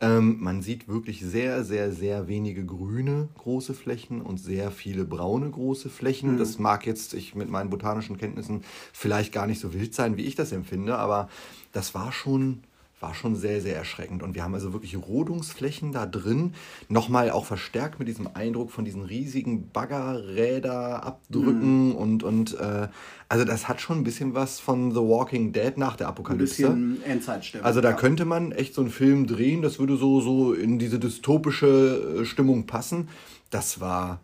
Ähm, 0.00 0.36
man 0.40 0.62
sieht 0.62 0.88
wirklich 0.88 1.20
sehr, 1.22 1.64
sehr, 1.64 1.90
sehr 1.90 2.28
wenige 2.28 2.64
grüne 2.64 3.28
große 3.38 3.74
Flächen 3.74 4.20
und 4.20 4.38
sehr 4.38 4.70
viele 4.70 5.04
braune 5.04 5.50
große 5.50 5.88
Flächen. 5.90 6.34
Mhm. 6.34 6.38
Das 6.38 6.60
mag 6.60 6.86
jetzt 6.86 7.14
ich 7.14 7.34
mit 7.34 7.50
meinen 7.50 7.70
botanischen 7.70 8.16
Kenntnissen 8.16 8.62
vielleicht 8.92 9.32
gar 9.32 9.48
nicht 9.48 9.58
so 9.58 9.74
wild 9.74 9.94
sein, 9.94 10.16
wie 10.16 10.26
ich 10.26 10.36
das 10.36 10.52
empfinde, 10.52 10.96
aber 10.96 11.28
das 11.72 11.94
war 11.94 12.12
schon 12.12 12.62
war 13.00 13.14
schon 13.14 13.36
sehr, 13.36 13.60
sehr 13.60 13.76
erschreckend. 13.76 14.22
Und 14.22 14.34
wir 14.34 14.42
haben 14.42 14.54
also 14.54 14.72
wirklich 14.72 14.96
Rodungsflächen 14.96 15.92
da 15.92 16.06
drin, 16.06 16.54
nochmal 16.88 17.30
auch 17.30 17.44
verstärkt 17.44 17.98
mit 17.98 18.08
diesem 18.08 18.28
Eindruck 18.32 18.70
von 18.70 18.84
diesen 18.86 19.02
riesigen 19.02 19.68
Baggerräder 19.70 21.04
abdrücken 21.04 21.90
mhm. 21.90 21.94
und, 21.94 22.22
und 22.22 22.58
äh, 22.58 22.88
also 23.28 23.44
das 23.44 23.68
hat 23.68 23.80
schon 23.80 23.98
ein 23.98 24.04
bisschen 24.04 24.34
was 24.34 24.60
von 24.60 24.92
The 24.92 25.00
Walking 25.00 25.52
Dead 25.52 25.76
nach 25.76 25.96
der 25.96 26.08
Apokalypse. 26.08 26.68
Ein 26.68 26.94
bisschen 26.94 27.04
Endzeitstimmung. 27.04 27.66
Also 27.66 27.80
da 27.82 27.90
ja. 27.90 27.96
könnte 27.96 28.24
man 28.24 28.52
echt 28.52 28.72
so 28.72 28.80
einen 28.80 28.90
Film 28.90 29.26
drehen, 29.26 29.60
das 29.60 29.78
würde 29.78 29.96
so, 29.96 30.20
so 30.20 30.54
in 30.54 30.78
diese 30.78 30.98
dystopische 30.98 32.20
äh, 32.20 32.24
Stimmung 32.24 32.66
passen. 32.66 33.08
Das 33.50 33.80
war, 33.80 34.20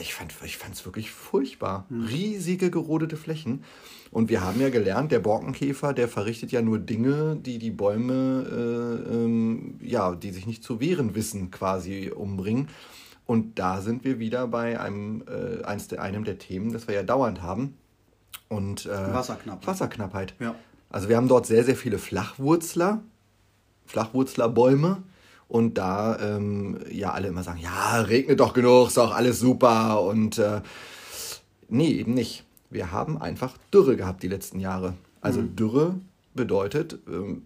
ich 0.00 0.14
fand 0.14 0.34
es 0.74 0.84
wirklich 0.84 1.10
furchtbar. 1.10 1.86
Mhm. 1.88 2.06
Riesige 2.06 2.70
gerodete 2.70 3.16
Flächen. 3.16 3.64
Und 4.10 4.30
wir 4.30 4.42
haben 4.42 4.60
ja 4.60 4.70
gelernt, 4.70 5.12
der 5.12 5.18
Borkenkäfer, 5.18 5.92
der 5.92 6.08
verrichtet 6.08 6.52
ja 6.52 6.62
nur 6.62 6.78
Dinge, 6.78 7.36
die 7.36 7.58
die 7.58 7.70
Bäume, 7.70 9.04
äh, 9.04 9.14
ähm, 9.14 9.78
ja, 9.82 10.14
die 10.14 10.30
sich 10.30 10.46
nicht 10.46 10.62
zu 10.62 10.80
wehren 10.80 11.14
wissen, 11.14 11.50
quasi 11.50 12.12
umbringen. 12.14 12.68
Und 13.26 13.58
da 13.58 13.80
sind 13.80 14.04
wir 14.04 14.18
wieder 14.18 14.46
bei 14.46 14.78
einem, 14.80 15.24
äh, 15.28 15.64
eins 15.64 15.88
der, 15.88 16.00
einem 16.00 16.24
der 16.24 16.38
Themen, 16.38 16.72
das 16.72 16.86
wir 16.86 16.94
ja 16.94 17.02
dauernd 17.02 17.42
haben. 17.42 17.76
Und, 18.48 18.86
äh, 18.86 18.90
Wasserknappheit. 18.90 19.66
Wasserknappheit. 19.66 20.34
Ja. 20.38 20.54
Also 20.88 21.08
wir 21.08 21.16
haben 21.16 21.28
dort 21.28 21.46
sehr, 21.46 21.64
sehr 21.64 21.76
viele 21.76 21.98
Flachwurzler, 21.98 23.02
Flachwurzlerbäume. 23.86 25.02
Und 25.48 25.78
da 25.78 26.18
ähm, 26.18 26.78
ja 26.90 27.12
alle 27.12 27.28
immer 27.28 27.42
sagen, 27.42 27.60
ja, 27.60 28.00
regnet 28.00 28.40
doch 28.40 28.52
genug, 28.52 28.88
ist 28.88 28.98
auch 28.98 29.14
alles 29.14 29.38
super. 29.38 30.02
Und 30.02 30.38
äh, 30.38 30.60
nee, 31.68 31.90
eben 31.90 32.14
nicht 32.14 32.46
wir 32.70 32.92
haben 32.92 33.20
einfach 33.20 33.56
Dürre 33.72 33.96
gehabt 33.96 34.22
die 34.22 34.28
letzten 34.28 34.60
Jahre. 34.60 34.94
Also 35.20 35.40
mhm. 35.40 35.56
Dürre 35.56 35.94
bedeutet, 36.34 36.98
ähm, 37.08 37.42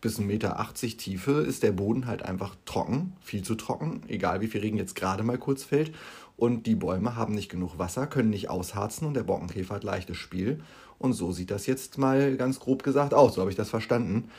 bis 0.00 0.18
1,80 0.18 0.24
Meter 0.24 0.66
Tiefe 0.74 1.32
ist 1.32 1.62
der 1.62 1.72
Boden 1.72 2.06
halt 2.06 2.22
einfach 2.22 2.54
trocken, 2.64 3.14
viel 3.20 3.42
zu 3.42 3.56
trocken, 3.56 4.02
egal 4.06 4.40
wie 4.40 4.46
viel 4.46 4.60
Regen 4.60 4.76
jetzt 4.76 4.94
gerade 4.94 5.24
mal 5.24 5.38
kurz 5.38 5.64
fällt. 5.64 5.92
Und 6.36 6.66
die 6.66 6.76
Bäume 6.76 7.16
haben 7.16 7.34
nicht 7.34 7.48
genug 7.48 7.78
Wasser, 7.78 8.06
können 8.06 8.30
nicht 8.30 8.48
ausharzen 8.48 9.08
und 9.08 9.14
der 9.14 9.24
Borkenkäfer 9.24 9.74
hat 9.74 9.84
leichtes 9.84 10.16
Spiel. 10.16 10.60
Und 10.98 11.14
so 11.14 11.32
sieht 11.32 11.50
das 11.50 11.66
jetzt 11.66 11.98
mal 11.98 12.36
ganz 12.36 12.60
grob 12.60 12.84
gesagt 12.84 13.12
aus, 13.12 13.34
so 13.34 13.40
habe 13.40 13.50
ich 13.50 13.56
das 13.56 13.70
verstanden. 13.70 14.30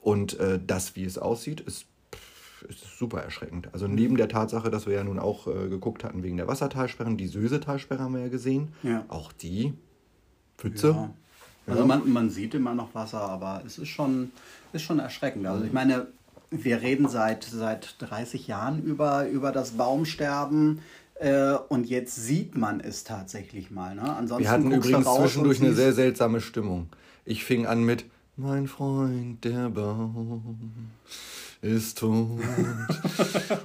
Und 0.00 0.38
äh, 0.40 0.58
das, 0.64 0.96
wie 0.96 1.04
es 1.04 1.16
aussieht, 1.16 1.60
ist 1.60 1.86
ist 2.64 2.98
super 2.98 3.20
erschreckend. 3.20 3.68
Also 3.72 3.86
neben 3.86 4.16
der 4.16 4.28
Tatsache, 4.28 4.70
dass 4.70 4.86
wir 4.86 4.94
ja 4.94 5.04
nun 5.04 5.18
auch 5.18 5.46
äh, 5.46 5.68
geguckt 5.68 6.04
hatten 6.04 6.22
wegen 6.22 6.36
der 6.36 6.48
Wassertalsperren, 6.48 7.16
die 7.16 7.26
Söse-Talsperre 7.26 8.02
haben 8.02 8.14
wir 8.14 8.22
ja 8.22 8.28
gesehen. 8.28 8.72
Ja. 8.82 9.04
Auch 9.08 9.32
die 9.32 9.74
Pfütze. 10.58 10.88
Ja. 10.88 11.10
Also 11.66 11.86
man, 11.86 12.12
man 12.12 12.30
sieht 12.30 12.54
immer 12.54 12.74
noch 12.74 12.94
Wasser, 12.94 13.22
aber 13.22 13.62
es 13.66 13.78
ist 13.78 13.88
schon, 13.88 14.32
ist 14.72 14.82
schon 14.82 14.98
erschreckend. 14.98 15.46
Also 15.46 15.64
ich 15.64 15.72
meine, 15.72 16.08
wir 16.50 16.82
reden 16.82 17.08
seit, 17.08 17.44
seit 17.44 17.96
30 18.00 18.46
Jahren 18.46 18.82
über, 18.82 19.28
über 19.28 19.52
das 19.52 19.72
Baumsterben. 19.72 20.80
Äh, 21.14 21.54
und 21.68 21.88
jetzt 21.88 22.16
sieht 22.16 22.56
man 22.56 22.80
es 22.80 23.04
tatsächlich 23.04 23.70
mal. 23.70 23.94
Ne? 23.94 24.02
Ansonsten 24.02 24.44
Wir 24.44 24.50
hatten 24.50 24.72
übrigens 24.72 25.06
zwischendurch 25.06 25.60
eine 25.60 25.72
sehr 25.72 25.92
seltsame 25.92 26.40
Stimmung. 26.40 26.88
Ich 27.24 27.44
fing 27.44 27.66
an 27.66 27.84
mit 27.84 28.04
Mein 28.36 28.66
Freund, 28.66 29.44
der 29.44 29.70
Baum 29.70 30.90
ist 31.64 31.98
tot. 31.98 32.28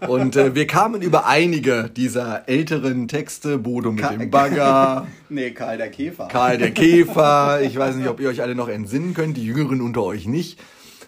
Und 0.08 0.36
äh, 0.36 0.56
wir 0.56 0.68
kamen 0.68 1.02
über 1.02 1.28
einige 1.28 1.90
dieser 1.90 2.48
älteren 2.48 3.08
Texte, 3.08 3.58
Bodo 3.58 3.92
mit 3.92 4.02
Ka- 4.02 4.14
dem 4.14 4.30
Bagger, 4.30 5.08
Nee, 5.30 5.52
Karl 5.52 5.78
der 5.78 5.92
Käfer. 5.92 6.28
Karl 6.28 6.58
der 6.58 6.72
Käfer, 6.72 7.62
ich 7.64 7.78
weiß 7.78 7.96
nicht, 7.96 8.08
ob 8.08 8.20
ihr 8.20 8.30
euch 8.30 8.42
alle 8.42 8.56
noch 8.56 8.70
entsinnen 8.70 9.14
könnt, 9.14 9.38
die 9.38 9.44
Jüngeren 9.46 9.82
unter 9.82 10.04
euch 10.04 10.26
nicht, 10.28 10.60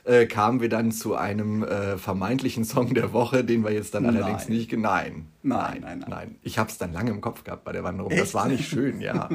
äh, 0.04 0.26
kamen 0.26 0.60
wir 0.62 0.70
dann 0.70 0.92
zu 0.92 1.16
einem 1.16 1.64
äh, 1.64 1.98
vermeintlichen 1.98 2.66
Song 2.66 2.94
der 2.94 3.14
Woche, 3.14 3.44
den 3.44 3.64
wir 3.64 3.72
jetzt 3.72 3.94
dann 3.96 4.06
allerdings 4.06 4.48
Nein. 4.50 4.58
nicht... 4.58 4.70
ge- 4.70 4.80
Nein, 4.80 5.28
Nein, 5.44 5.80
nein, 5.82 6.00
nein. 6.00 6.06
nein. 6.10 6.36
Ich 6.44 6.58
habe 6.60 6.70
es 6.70 6.78
dann 6.78 6.92
lange 6.94 7.12
im 7.12 7.22
Kopf 7.22 7.44
gehabt 7.44 7.64
bei 7.64 7.72
der 7.72 7.84
Wanderung. 7.84 8.12
Das 8.16 8.34
war 8.34 8.48
nicht 8.48 8.68
schön, 8.68 9.00
ja. 9.02 9.30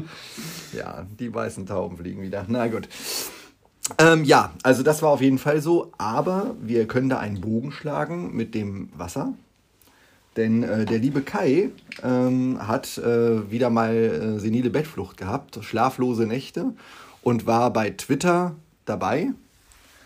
ja, 0.76 1.06
die 1.18 1.32
weißen 1.34 1.66
Tauben 1.66 1.96
fliegen 1.96 2.20
wieder. 2.22 2.44
Na 2.48 2.66
gut. 2.68 2.88
Ähm, 3.98 4.24
ja, 4.24 4.52
also 4.62 4.82
das 4.82 5.02
war 5.02 5.10
auf 5.10 5.20
jeden 5.20 5.38
Fall 5.38 5.60
so, 5.60 5.92
aber 5.96 6.54
wir 6.60 6.86
können 6.88 7.08
da 7.08 7.18
einen 7.18 7.40
Bogen 7.40 7.70
schlagen 7.72 8.34
mit 8.34 8.54
dem 8.54 8.88
Wasser. 8.96 9.34
Denn 10.36 10.62
äh, 10.64 10.84
der 10.84 10.98
liebe 10.98 11.22
Kai 11.22 11.70
ähm, 12.02 12.58
hat 12.66 12.98
äh, 12.98 13.50
wieder 13.50 13.70
mal 13.70 13.94
äh, 13.94 14.38
senile 14.38 14.70
Bettflucht 14.70 15.16
gehabt, 15.16 15.58
schlaflose 15.62 16.26
Nächte 16.26 16.74
und 17.22 17.46
war 17.46 17.72
bei 17.72 17.90
Twitter 17.90 18.54
dabei 18.84 19.28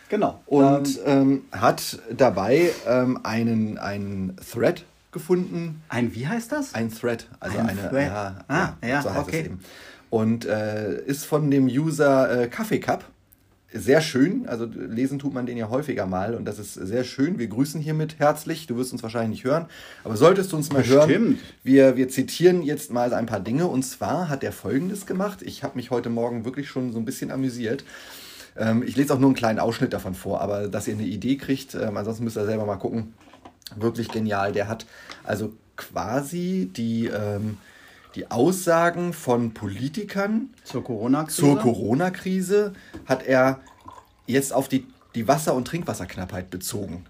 Genau. 0.08 0.40
und 0.46 0.98
ähm, 1.06 1.42
ähm, 1.52 1.60
hat 1.60 1.98
dabei 2.16 2.70
ähm, 2.86 3.20
einen, 3.22 3.78
einen 3.78 4.36
Thread 4.52 4.84
gefunden. 5.12 5.82
ein, 5.88 6.14
wie 6.14 6.26
heißt 6.28 6.52
das? 6.52 6.74
Ein 6.74 6.90
Thread, 6.92 7.28
also 7.40 7.58
Ein 7.58 7.70
eine. 7.70 7.88
Thread. 7.88 8.06
Ja, 8.08 8.34
Ah, 8.48 8.68
ja, 8.86 9.02
so 9.02 9.10
heißt 9.12 9.20
okay. 9.20 9.50
Und 10.10 10.44
äh, 10.44 11.00
ist 11.06 11.24
von 11.26 11.50
dem 11.50 11.66
User 11.66 12.42
äh, 12.42 12.48
Kaffee 12.48 12.78
Cup. 12.80 13.04
Sehr 13.72 14.00
schön, 14.00 14.48
also 14.48 14.64
lesen 14.64 15.20
tut 15.20 15.32
man 15.32 15.46
den 15.46 15.56
ja 15.56 15.68
häufiger 15.68 16.04
mal 16.04 16.34
und 16.34 16.44
das 16.44 16.58
ist 16.58 16.74
sehr 16.74 17.04
schön. 17.04 17.38
Wir 17.38 17.46
grüßen 17.46 17.80
hiermit 17.80 18.18
herzlich. 18.18 18.66
Du 18.66 18.76
wirst 18.76 18.92
uns 18.92 19.02
wahrscheinlich 19.04 19.30
nicht 19.30 19.44
hören, 19.44 19.66
aber 20.02 20.16
solltest 20.16 20.50
du 20.50 20.56
uns 20.56 20.72
mal 20.72 20.84
hören, 20.84 21.06
Bestimmt. 21.06 21.40
wir, 21.62 21.96
wir 21.96 22.08
zitieren 22.08 22.62
jetzt 22.62 22.92
mal 22.92 23.14
ein 23.14 23.26
paar 23.26 23.38
Dinge 23.38 23.68
und 23.68 23.84
zwar 23.84 24.28
hat 24.28 24.42
er 24.42 24.50
folgendes 24.50 25.06
gemacht. 25.06 25.42
Ich 25.42 25.62
habe 25.62 25.76
mich 25.76 25.92
heute 25.92 26.10
Morgen 26.10 26.44
wirklich 26.44 26.68
schon 26.68 26.92
so 26.92 26.98
ein 26.98 27.04
bisschen 27.04 27.30
amüsiert. 27.30 27.84
Ähm, 28.56 28.82
ich 28.84 28.96
lese 28.96 29.14
auch 29.14 29.20
nur 29.20 29.28
einen 29.28 29.36
kleinen 29.36 29.60
Ausschnitt 29.60 29.92
davon 29.92 30.14
vor, 30.14 30.40
aber 30.40 30.66
dass 30.66 30.88
ihr 30.88 30.94
eine 30.94 31.04
Idee 31.04 31.36
kriegt, 31.36 31.76
ähm, 31.76 31.96
ansonsten 31.96 32.24
müsst 32.24 32.36
ihr 32.36 32.46
selber 32.46 32.66
mal 32.66 32.76
gucken. 32.76 33.14
Wirklich 33.76 34.08
genial. 34.08 34.50
Der 34.50 34.66
hat 34.66 34.84
also 35.22 35.52
quasi 35.76 36.68
die, 36.74 37.06
ähm, 37.06 37.58
die 38.14 38.30
Aussagen 38.30 39.12
von 39.12 39.52
Politikern 39.54 40.50
Zur 40.64 40.82
Corona-Krise. 40.84 41.56
Corona-Krise 41.56 42.72
hat 43.06 43.24
er 43.26 43.60
jetzt 44.26 44.52
auf 44.52 44.68
die, 44.68 44.86
die 45.14 45.28
Wasser- 45.28 45.54
und 45.54 45.66
Trinkwasserknappheit 45.66 46.50
bezogen 46.50 47.04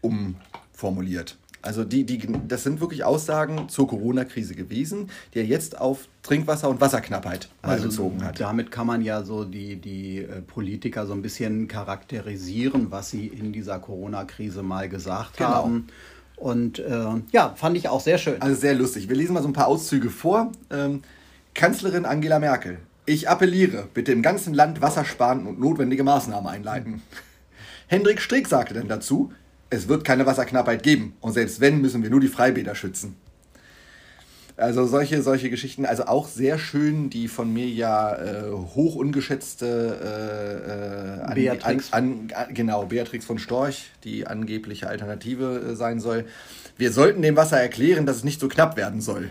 umformuliert. 0.00 1.36
Also 1.60 1.82
die, 1.84 2.04
die, 2.04 2.20
das 2.46 2.62
sind 2.62 2.80
wirklich 2.80 3.02
Aussagen 3.04 3.68
zur 3.68 3.88
Corona-Krise 3.88 4.54
gewesen, 4.54 5.10
die 5.34 5.40
er 5.40 5.44
jetzt 5.44 5.78
auf 5.80 6.06
Trinkwasser- 6.22 6.68
und 6.68 6.80
Wasserknappheit 6.80 7.48
Also 7.62 7.88
bezogen 7.88 8.22
hat. 8.22 8.38
damit 8.40 8.70
kann 8.70 8.86
man 8.86 9.02
ja 9.02 9.24
so 9.24 9.44
die, 9.44 9.74
die 9.76 10.18
äh, 10.18 10.40
Politiker 10.42 11.04
so 11.06 11.14
ein 11.14 11.20
bisschen 11.22 11.66
charakterisieren, 11.66 12.92
was 12.92 13.10
sie 13.10 13.26
in 13.26 13.52
dieser 13.52 13.80
Corona-Krise 13.80 14.62
mal 14.62 14.88
gesagt 14.88 15.36
Genau. 15.38 15.48
haben. 15.50 15.88
Und 16.38 16.78
äh, 16.78 17.06
ja, 17.32 17.54
fand 17.56 17.76
ich 17.76 17.88
auch 17.88 18.00
sehr 18.00 18.18
schön. 18.18 18.40
Also 18.40 18.60
sehr 18.60 18.74
lustig. 18.74 19.08
Wir 19.08 19.16
lesen 19.16 19.34
mal 19.34 19.42
so 19.42 19.48
ein 19.48 19.52
paar 19.52 19.66
Auszüge 19.66 20.10
vor. 20.10 20.52
Ähm, 20.70 21.02
Kanzlerin 21.54 22.04
Angela 22.04 22.38
Merkel. 22.38 22.78
Ich 23.06 23.28
appelliere, 23.28 23.88
bitte 23.94 24.12
im 24.12 24.22
ganzen 24.22 24.54
Land 24.54 24.80
Wasser 24.80 25.04
sparen 25.04 25.46
und 25.46 25.58
notwendige 25.58 26.04
Maßnahmen 26.04 26.48
einleiten. 26.48 27.02
Hendrik 27.86 28.20
Strick 28.20 28.46
sagte 28.46 28.74
dann 28.74 28.86
dazu, 28.86 29.32
es 29.70 29.88
wird 29.88 30.04
keine 30.04 30.26
Wasserknappheit 30.26 30.82
geben 30.82 31.14
und 31.20 31.32
selbst 31.32 31.60
wenn, 31.60 31.80
müssen 31.80 32.02
wir 32.02 32.10
nur 32.10 32.20
die 32.20 32.28
Freibäder 32.28 32.74
schützen. 32.74 33.16
Also 34.58 34.86
solche, 34.86 35.22
solche 35.22 35.50
Geschichten, 35.50 35.86
also 35.86 36.06
auch 36.06 36.26
sehr 36.26 36.58
schön, 36.58 37.10
die 37.10 37.28
von 37.28 37.52
mir 37.52 37.68
ja 37.68 38.16
äh, 38.16 38.50
hoch 38.50 38.96
ungeschätzte 38.96 41.22
äh, 41.28 41.30
äh, 41.30 41.34
Beatrix. 41.34 41.92
An, 41.92 42.28
an, 42.34 42.54
genau, 42.54 42.86
Beatrix 42.86 43.24
von 43.24 43.38
Storch, 43.38 43.92
die 44.02 44.26
angebliche 44.26 44.88
Alternative 44.88 45.60
äh, 45.60 45.76
sein 45.76 46.00
soll. 46.00 46.24
Wir 46.76 46.90
sollten 46.90 47.22
dem 47.22 47.36
Wasser 47.36 47.60
erklären, 47.60 48.04
dass 48.04 48.16
es 48.16 48.24
nicht 48.24 48.40
so 48.40 48.48
knapp 48.48 48.76
werden 48.76 49.00
soll. 49.00 49.30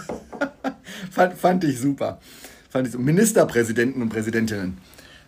fand, 1.10 1.34
fand 1.34 1.64
ich 1.64 1.78
super. 1.78 2.18
Fand 2.70 2.86
ich 2.86 2.94
so. 2.94 2.98
Ministerpräsidenten 2.98 4.00
und 4.00 4.08
Präsidentinnen. 4.08 4.78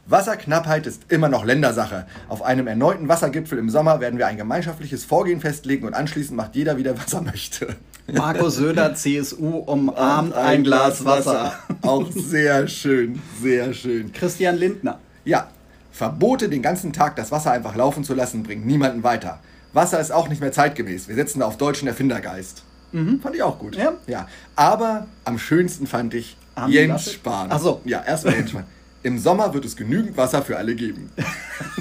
Wasserknappheit 0.06 0.86
ist 0.86 1.12
immer 1.12 1.28
noch 1.28 1.44
Ländersache. 1.44 2.06
Auf 2.28 2.40
einem 2.40 2.66
erneuten 2.66 3.08
Wassergipfel 3.08 3.58
im 3.58 3.68
Sommer 3.68 4.00
werden 4.00 4.18
wir 4.18 4.26
ein 4.26 4.38
gemeinschaftliches 4.38 5.04
Vorgehen 5.04 5.42
festlegen 5.42 5.86
und 5.86 5.92
anschließend 5.92 6.34
macht 6.34 6.54
jeder 6.54 6.78
wieder, 6.78 6.98
was 6.98 7.12
er 7.12 7.20
möchte. 7.20 7.76
Markus 8.06 8.56
Söder, 8.56 8.94
CSU, 8.94 9.58
umarmt 9.58 10.34
ein 10.34 10.64
Glas 10.64 11.04
Wasser. 11.04 11.54
Auch 11.82 12.10
sehr 12.10 12.66
schön, 12.68 13.20
sehr 13.40 13.72
schön. 13.72 14.12
Christian 14.12 14.56
Lindner. 14.56 14.98
Ja, 15.24 15.48
Verbote, 15.92 16.48
den 16.48 16.62
ganzen 16.62 16.92
Tag 16.92 17.16
das 17.16 17.30
Wasser 17.30 17.52
einfach 17.52 17.76
laufen 17.76 18.02
zu 18.02 18.14
lassen, 18.14 18.42
bringen 18.42 18.66
niemanden 18.66 19.02
weiter. 19.02 19.38
Wasser 19.72 20.00
ist 20.00 20.10
auch 20.10 20.28
nicht 20.28 20.40
mehr 20.40 20.52
zeitgemäß. 20.52 21.08
Wir 21.08 21.14
setzen 21.14 21.40
da 21.40 21.46
auf 21.46 21.56
deutschen 21.56 21.88
Erfindergeist. 21.88 22.62
Fand 22.92 23.34
ich 23.34 23.42
auch 23.42 23.58
gut. 23.58 23.74
Ja. 23.76 23.94
ja. 24.06 24.28
Aber 24.54 25.06
am 25.24 25.38
schönsten 25.38 25.86
fand 25.86 26.12
ich 26.12 26.36
Armin 26.54 26.74
Jens? 26.74 27.12
Spahn. 27.12 27.48
Ach 27.50 27.58
so. 27.58 27.80
Ja, 27.84 28.02
erstmal 28.04 28.34
Jens 28.34 28.50
Spahn. 28.50 28.64
Im 29.04 29.18
Sommer 29.18 29.52
wird 29.52 29.64
es 29.64 29.76
genügend 29.76 30.16
Wasser 30.16 30.42
für 30.42 30.56
alle 30.56 30.76
geben. 30.76 31.10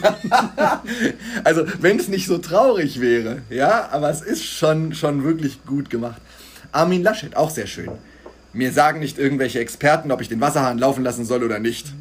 also, 1.43 1.65
wenn 1.79 1.99
es 1.99 2.07
nicht 2.07 2.25
so 2.25 2.39
traurig 2.39 2.99
wäre, 2.99 3.43
ja, 3.49 3.89
aber 3.91 4.09
es 4.09 4.21
ist 4.21 4.43
schon, 4.43 4.93
schon 4.95 5.23
wirklich 5.23 5.63
gut 5.65 5.91
gemacht. 5.91 6.19
Armin 6.71 7.03
Laschet, 7.03 7.35
auch 7.35 7.51
sehr 7.51 7.67
schön. 7.67 7.89
Mir 8.53 8.71
sagen 8.71 8.99
nicht 8.99 9.19
irgendwelche 9.19 9.59
Experten, 9.59 10.11
ob 10.11 10.21
ich 10.21 10.29
den 10.29 10.41
Wasserhahn 10.41 10.79
laufen 10.79 11.03
lassen 11.03 11.25
soll 11.25 11.43
oder 11.43 11.59
nicht. 11.59 11.93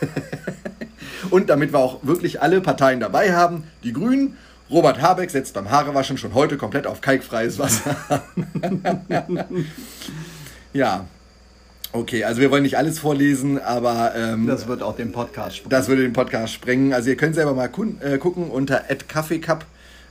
Und 1.30 1.48
damit 1.48 1.72
wir 1.72 1.78
auch 1.78 2.00
wirklich 2.02 2.42
alle 2.42 2.60
Parteien 2.60 3.00
dabei 3.00 3.34
haben, 3.34 3.64
die 3.82 3.92
Grünen, 3.92 4.36
Robert 4.70 5.00
Habeck 5.00 5.30
setzt 5.30 5.54
beim 5.54 5.70
Haarewaschen 5.70 6.16
schon 6.16 6.34
heute 6.34 6.56
komplett 6.56 6.86
auf 6.86 7.00
kalkfreies 7.00 7.58
Wasser. 7.58 7.96
ja. 10.72 11.06
Okay, 11.92 12.22
also 12.24 12.40
wir 12.40 12.50
wollen 12.52 12.62
nicht 12.62 12.78
alles 12.78 13.00
vorlesen, 13.00 13.58
aber 13.60 14.14
ähm, 14.14 14.46
Das 14.46 14.68
wird 14.68 14.82
auch 14.82 14.94
den 14.94 15.10
Podcast 15.10 15.56
sprengen. 15.56 15.70
das 15.70 15.88
würde 15.88 16.02
den 16.02 16.12
Podcast 16.12 16.52
sprengen. 16.54 16.92
Also 16.92 17.10
ihr 17.10 17.16
könnt 17.16 17.34
selber 17.34 17.52
mal 17.52 17.68
äh, 18.00 18.18
gucken 18.18 18.50
unter 18.50 18.84
@kaffeecup. 19.08 19.64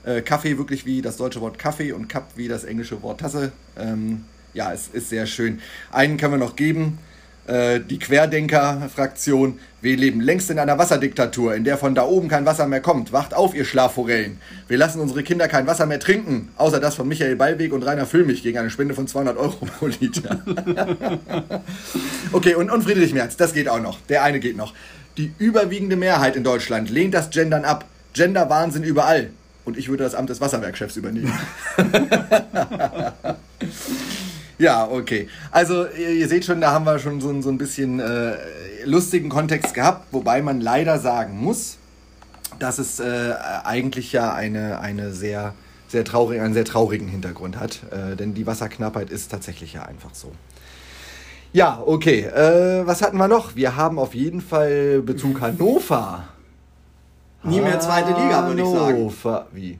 Äh, 0.04 0.22
Kaffee 0.22 0.56
wirklich 0.58 0.86
wie 0.86 1.02
das 1.02 1.16
deutsche 1.16 1.40
Wort 1.40 1.58
Kaffee 1.58 1.92
und 1.92 2.08
Cup 2.08 2.28
wie 2.36 2.48
das 2.48 2.64
englische 2.64 3.02
Wort 3.02 3.20
Tasse. 3.20 3.52
Ähm, 3.78 4.24
ja, 4.54 4.72
es 4.72 4.88
ist 4.88 5.08
sehr 5.10 5.26
schön. 5.26 5.60
Einen 5.90 6.16
können 6.16 6.34
wir 6.34 6.38
noch 6.38 6.56
geben. 6.56 6.98
Äh, 7.46 7.80
die 7.80 7.98
Querdenker-Fraktion. 7.98 9.58
Wir 9.80 9.96
leben 9.96 10.20
längst 10.20 10.50
in 10.50 10.58
einer 10.58 10.78
Wasserdiktatur, 10.78 11.54
in 11.54 11.64
der 11.64 11.78
von 11.78 11.94
da 11.94 12.04
oben 12.04 12.28
kein 12.28 12.44
Wasser 12.44 12.66
mehr 12.66 12.82
kommt. 12.82 13.12
Wacht 13.12 13.34
auf, 13.34 13.54
ihr 13.54 13.64
Schlafforellen. 13.64 14.38
Wir 14.68 14.76
lassen 14.76 15.00
unsere 15.00 15.22
Kinder 15.22 15.48
kein 15.48 15.66
Wasser 15.66 15.86
mehr 15.86 16.00
trinken, 16.00 16.50
außer 16.58 16.80
das 16.80 16.94
von 16.94 17.08
Michael 17.08 17.36
Ballweg 17.36 17.72
und 17.72 17.82
Rainer 17.82 18.06
Füllmich 18.06 18.42
gegen 18.42 18.58
eine 18.58 18.70
Spende 18.70 18.94
von 18.94 19.08
200 19.08 19.38
Euro 19.38 19.66
pro 19.66 19.86
Liter. 19.86 20.40
Okay, 22.32 22.54
und, 22.54 22.70
und 22.70 22.82
Friedrich 22.82 23.12
Merz, 23.12 23.36
das 23.36 23.52
geht 23.52 23.68
auch 23.68 23.80
noch. 23.80 23.98
Der 24.08 24.22
eine 24.22 24.38
geht 24.38 24.56
noch. 24.56 24.72
Die 25.16 25.32
überwiegende 25.38 25.96
Mehrheit 25.96 26.36
in 26.36 26.44
Deutschland 26.44 26.90
lehnt 26.90 27.14
das 27.14 27.30
Gendern 27.30 27.64
ab. 27.64 27.86
Gender-Wahnsinn 28.12 28.84
überall. 28.84 29.30
Und 29.64 29.76
ich 29.76 29.88
würde 29.88 30.04
das 30.04 30.14
Amt 30.14 30.30
des 30.30 30.40
Wasserwerkchefs 30.40 30.96
übernehmen. 30.96 31.32
ja, 34.60 34.86
okay. 34.88 35.28
Also, 35.50 35.86
ihr, 35.86 36.10
ihr 36.10 36.28
seht 36.28 36.44
schon, 36.44 36.60
da 36.60 36.70
haben 36.70 36.84
wir 36.84 36.98
schon 36.98 37.20
so, 37.20 37.30
ein- 37.30 37.42
so 37.42 37.48
ein 37.50 37.58
bisschen 37.58 37.98
äh, 37.98 38.34
lustigen 38.84 39.28
Kontext 39.28 39.74
gehabt, 39.74 40.06
wobei 40.12 40.40
man 40.42 40.60
leider 40.60 40.98
sagen 40.98 41.38
muss, 41.40 41.78
dass 42.58 42.78
es 42.78 43.00
äh, 43.00 43.32
eigentlich 43.64 44.12
ja 44.12 44.32
eine, 44.34 44.80
eine 44.80 45.12
sehr, 45.12 45.54
sehr 45.88 46.04
traurig, 46.04 46.40
einen 46.40 46.54
sehr 46.54 46.64
traurigen 46.64 47.08
Hintergrund 47.08 47.58
hat. 47.58 47.80
Äh, 47.90 48.16
denn 48.16 48.34
die 48.34 48.46
Wasserknappheit 48.46 49.10
ist 49.10 49.30
tatsächlich 49.30 49.72
ja 49.72 49.82
einfach 49.82 50.10
so. 50.14 50.32
Ja, 51.52 51.82
okay. 51.84 52.20
Äh, 52.26 52.86
was 52.86 53.02
hatten 53.02 53.16
wir 53.16 53.26
noch? 53.28 53.56
Wir 53.56 53.74
haben 53.76 53.98
auf 53.98 54.14
jeden 54.14 54.40
Fall 54.40 55.02
Bezug 55.02 55.40
Hannover. 55.40 56.24
Nie 57.42 57.60
mehr 57.60 57.80
zweite 57.80 58.10
Liga, 58.10 58.46
würde 58.46 58.62
ich 58.62 58.68
sagen. 58.68 58.98
Hannover. 58.98 59.46
Wie? 59.52 59.78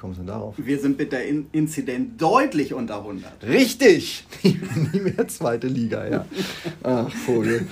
Kommst 0.00 0.18
du 0.18 0.22
denn 0.22 0.28
darauf? 0.28 0.54
Wir 0.58 0.78
sind 0.80 0.98
mit 0.98 1.12
der 1.12 1.26
In 1.28 1.46
Inzident 1.52 2.20
deutlich 2.20 2.74
unter 2.74 2.96
100. 2.98 3.42
Richtig! 3.44 4.26
Nie 4.42 5.00
mehr 5.00 5.28
zweite 5.28 5.66
Liga, 5.66 6.06
ja. 6.08 6.24
Ach, 6.82 7.10
Vogel. 7.10 7.66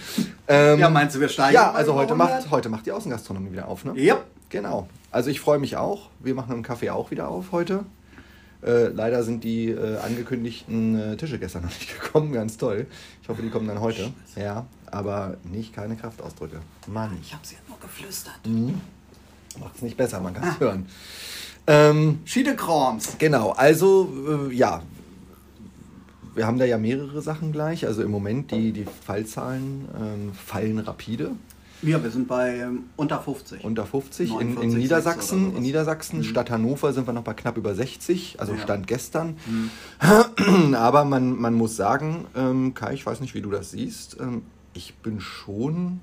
Ähm, 0.46 0.78
Ja, 0.78 0.90
meinst 0.90 1.16
du, 1.16 1.20
wir 1.20 1.28
steigen 1.28 1.54
Ja, 1.54 1.72
also 1.72 1.94
heute 1.94 2.12
100? 2.14 2.40
macht, 2.42 2.50
heute 2.50 2.68
macht 2.68 2.86
die 2.86 2.92
Außengastronomie 2.92 3.52
wieder 3.52 3.68
auf, 3.68 3.84
ne? 3.84 3.92
Ja. 3.96 4.18
Genau. 4.50 4.88
Also 5.10 5.28
ich 5.30 5.40
freue 5.40 5.58
mich 5.58 5.76
auch. 5.76 6.08
Wir 6.20 6.34
machen 6.34 6.54
im 6.54 6.62
Café 6.64 6.90
auch 6.92 7.10
wieder 7.10 7.28
auf 7.28 7.52
heute. 7.52 7.84
Äh, 8.64 8.88
leider 8.88 9.22
sind 9.22 9.44
die 9.44 9.68
äh, 9.70 9.98
angekündigten 9.98 10.98
äh, 10.98 11.16
Tische 11.16 11.38
gestern 11.38 11.62
noch 11.64 11.68
nicht 11.70 12.00
gekommen. 12.00 12.32
Ganz 12.32 12.56
toll. 12.56 12.86
Ich 13.22 13.28
hoffe, 13.28 13.42
die 13.42 13.50
kommen 13.50 13.68
dann 13.68 13.80
heute. 13.80 14.10
Ja, 14.36 14.66
aber 14.86 15.36
nicht 15.44 15.74
keine 15.74 15.96
Kraftausdrücke. 15.96 16.60
Mann, 16.86 17.16
Ich 17.22 17.34
hab's 17.34 17.52
ja 17.52 17.58
nur 17.68 17.78
geflüstert. 17.78 18.40
macht 19.60 19.76
es 19.76 19.82
nicht 19.82 19.96
besser, 19.96 20.18
man 20.20 20.32
kann 20.34 20.48
es 20.48 20.60
hören. 20.60 20.86
Ähm, 21.68 22.20
Schiedekroms. 22.24 23.16
genau, 23.18 23.50
also 23.50 24.48
äh, 24.50 24.54
ja, 24.54 24.82
wir 26.34 26.46
haben 26.46 26.58
da 26.58 26.64
ja 26.64 26.78
mehrere 26.78 27.20
Sachen 27.20 27.52
gleich. 27.52 27.86
Also 27.86 28.02
im 28.02 28.10
Moment 28.10 28.50
die, 28.52 28.72
die 28.72 28.86
Fallzahlen 29.04 29.88
ähm, 30.00 30.32
fallen 30.32 30.78
rapide. 30.78 31.32
Ja, 31.82 32.02
wir 32.02 32.10
sind 32.10 32.26
bei 32.26 32.56
ähm, 32.58 32.84
unter 32.96 33.20
50. 33.20 33.62
Unter 33.64 33.86
50. 33.86 34.30
In, 34.30 34.36
49, 34.54 34.62
in 34.62 34.70
6 34.70 34.82
Niedersachsen, 34.82 35.56
in 35.56 35.62
Niedersachsen, 35.62 36.24
Stadt 36.24 36.50
Hannover 36.50 36.92
sind 36.92 37.06
wir 37.06 37.12
noch 37.12 37.22
bei 37.22 37.34
knapp 37.34 37.56
über 37.56 37.74
60, 37.74 38.40
also 38.40 38.54
Ja. 38.54 38.60
Stand 38.60 38.86
gestern. 38.86 39.36
Aber 40.74 41.04
man, 41.04 41.36
man 41.38 41.54
muss 41.54 41.76
sagen, 41.76 42.26
ähm, 42.34 42.74
Kai, 42.74 42.94
ich 42.94 43.06
weiß 43.06 43.20
nicht, 43.20 43.34
wie 43.34 43.42
du 43.42 43.50
das 43.50 43.70
siehst, 43.70 44.16
ähm, 44.18 44.42
ich 44.74 44.94
bin 44.96 45.20
schon 45.20 46.00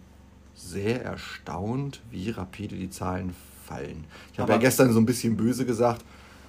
sehr 0.54 1.04
erstaunt, 1.04 2.02
wie 2.12 2.30
rapide 2.30 2.76
die 2.76 2.90
Zahlen 2.90 3.36
fallen. 3.66 4.06
Ich 4.34 4.40
habe 4.40 4.52
ja 4.52 4.58
gestern 4.58 4.92
so 4.94 5.00
ein 5.00 5.06
bisschen 5.06 5.36
böse 5.36 5.66
gesagt, 5.66 6.04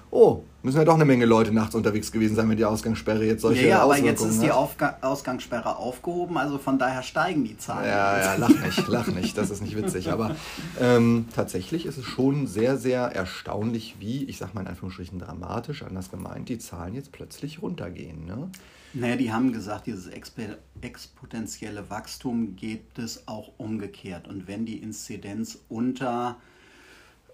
oh, 0.09 0.43
müssen 0.63 0.77
ja 0.77 0.85
doch 0.85 0.95
eine 0.95 1.03
Menge 1.03 1.25
Leute 1.25 1.51
nachts 1.51 1.75
unterwegs 1.75 2.11
gewesen 2.11 2.35
sein, 2.35 2.49
wenn 2.49 2.55
die 2.55 2.63
Ausgangssperre 2.63 3.25
jetzt 3.25 3.41
solche 3.41 3.63
ja, 3.63 3.67
ja, 3.67 3.83
aber 3.83 3.97
jetzt 3.97 4.23
ist 4.23 4.41
die. 4.41 4.51
Aufga 4.51 4.97
Ausgangssperre 5.01 5.75
aufgehoben, 5.75 6.37
also 6.37 6.57
von 6.57 6.79
daher 6.79 7.03
steigen 7.03 7.43
die 7.43 7.57
Zahlen. 7.57 7.89
Ja, 7.89 8.17
ja, 8.17 8.35
lach 8.35 8.49
nicht, 8.49 8.87
lach 8.87 9.07
nicht, 9.07 9.37
das 9.37 9.49
ist 9.49 9.61
nicht 9.61 9.75
witzig. 9.75 10.09
Aber 10.09 10.35
ähm, 10.79 11.25
tatsächlich 11.35 11.85
ist 11.85 11.97
es 11.97 12.05
schon 12.05 12.47
sehr, 12.47 12.77
sehr 12.77 13.01
erstaunlich, 13.01 13.95
wie, 13.99 14.23
ich 14.23 14.37
sag 14.37 14.53
mal 14.53 14.61
in 14.61 14.67
Anführungsstrichen 14.67 15.19
dramatisch, 15.19 15.83
anders 15.83 16.09
gemeint, 16.09 16.47
die 16.47 16.57
Zahlen 16.57 16.95
jetzt 16.95 17.11
plötzlich 17.11 17.61
runtergehen. 17.61 18.25
Ne? 18.25 18.49
Naja, 18.93 19.17
die 19.17 19.33
haben 19.33 19.51
gesagt, 19.51 19.87
dieses 19.87 20.09
expe- 20.09 20.55
exponentielle 20.79 21.89
Wachstum 21.89 22.55
gibt 22.55 22.97
es 22.97 23.27
auch 23.27 23.51
umgekehrt. 23.57 24.27
Und 24.29 24.47
wenn 24.47 24.65
die 24.65 24.77
Inzidenz 24.77 25.59
unter 25.67 26.37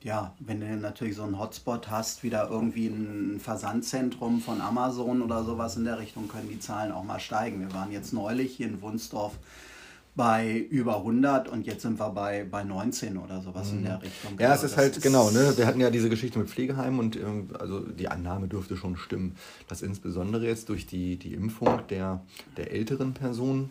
ja, 0.03 0.35
wenn 0.41 0.61
du 0.61 0.67
natürlich 0.77 1.15
so 1.17 1.23
einen 1.23 1.39
Hotspot 1.39 1.89
hast, 1.89 2.23
wieder 2.25 2.51
irgendwie 2.51 2.89
ein 2.89 3.39
Versandzentrum 3.41 4.41
von 4.41 4.61
Amazon 4.61 5.23
oder 5.23 5.45
sowas 5.45 5.77
in 5.77 5.85
der 5.85 6.01
Richtung, 6.01 6.27
können 6.29 6.49
die 6.49 6.59
Zahlen 6.59 6.91
auch 6.91 7.05
mal 7.05 7.21
steigen. 7.21 7.61
Wir 7.61 7.73
waren 7.73 7.93
jetzt 7.93 8.13
neulich 8.13 8.57
hier 8.57 8.67
in 8.67 8.83
Wunsdorf 8.83 9.35
bei 10.15 10.59
über 10.59 10.99
100 10.99 11.49
und 11.49 11.67
jetzt 11.67 11.83
sind 11.83 11.99
wir 11.99 12.11
bei, 12.11 12.45
bei 12.45 12.65
19 12.65 13.17
oder 13.17 13.41
sowas 13.41 13.71
in 13.71 13.83
der 13.85 14.03
Richtung. 14.03 14.35
Mhm. 14.35 14.41
Ja, 14.41 14.49
es 14.49 14.63
Also 14.63 14.67
ist 14.67 14.77
halt, 14.77 15.03
genau, 15.03 15.31
ne? 15.31 15.55
wir 15.57 15.67
hatten 15.67 15.81
ja 15.81 15.91
diese 15.91 16.11
Geschichte 16.11 16.39
mit 16.39 16.51
Pflegeheimen 16.51 17.01
und 17.01 17.17
ähm, 17.17 17.49
also 17.59 17.81
die 17.81 18.09
Annahme 18.09 18.47
dürfte 18.47 18.77
schon 18.77 18.97
stimmen, 18.97 19.37
dass 19.69 19.81
insbesondere 19.81 20.47
jetzt 20.47 20.69
durch 20.69 20.87
die, 20.87 21.17
die 21.17 21.33
Impfung 21.33 21.81
der, 21.89 22.21
der 22.59 22.73
älteren 22.73 23.15
Personen 23.15 23.71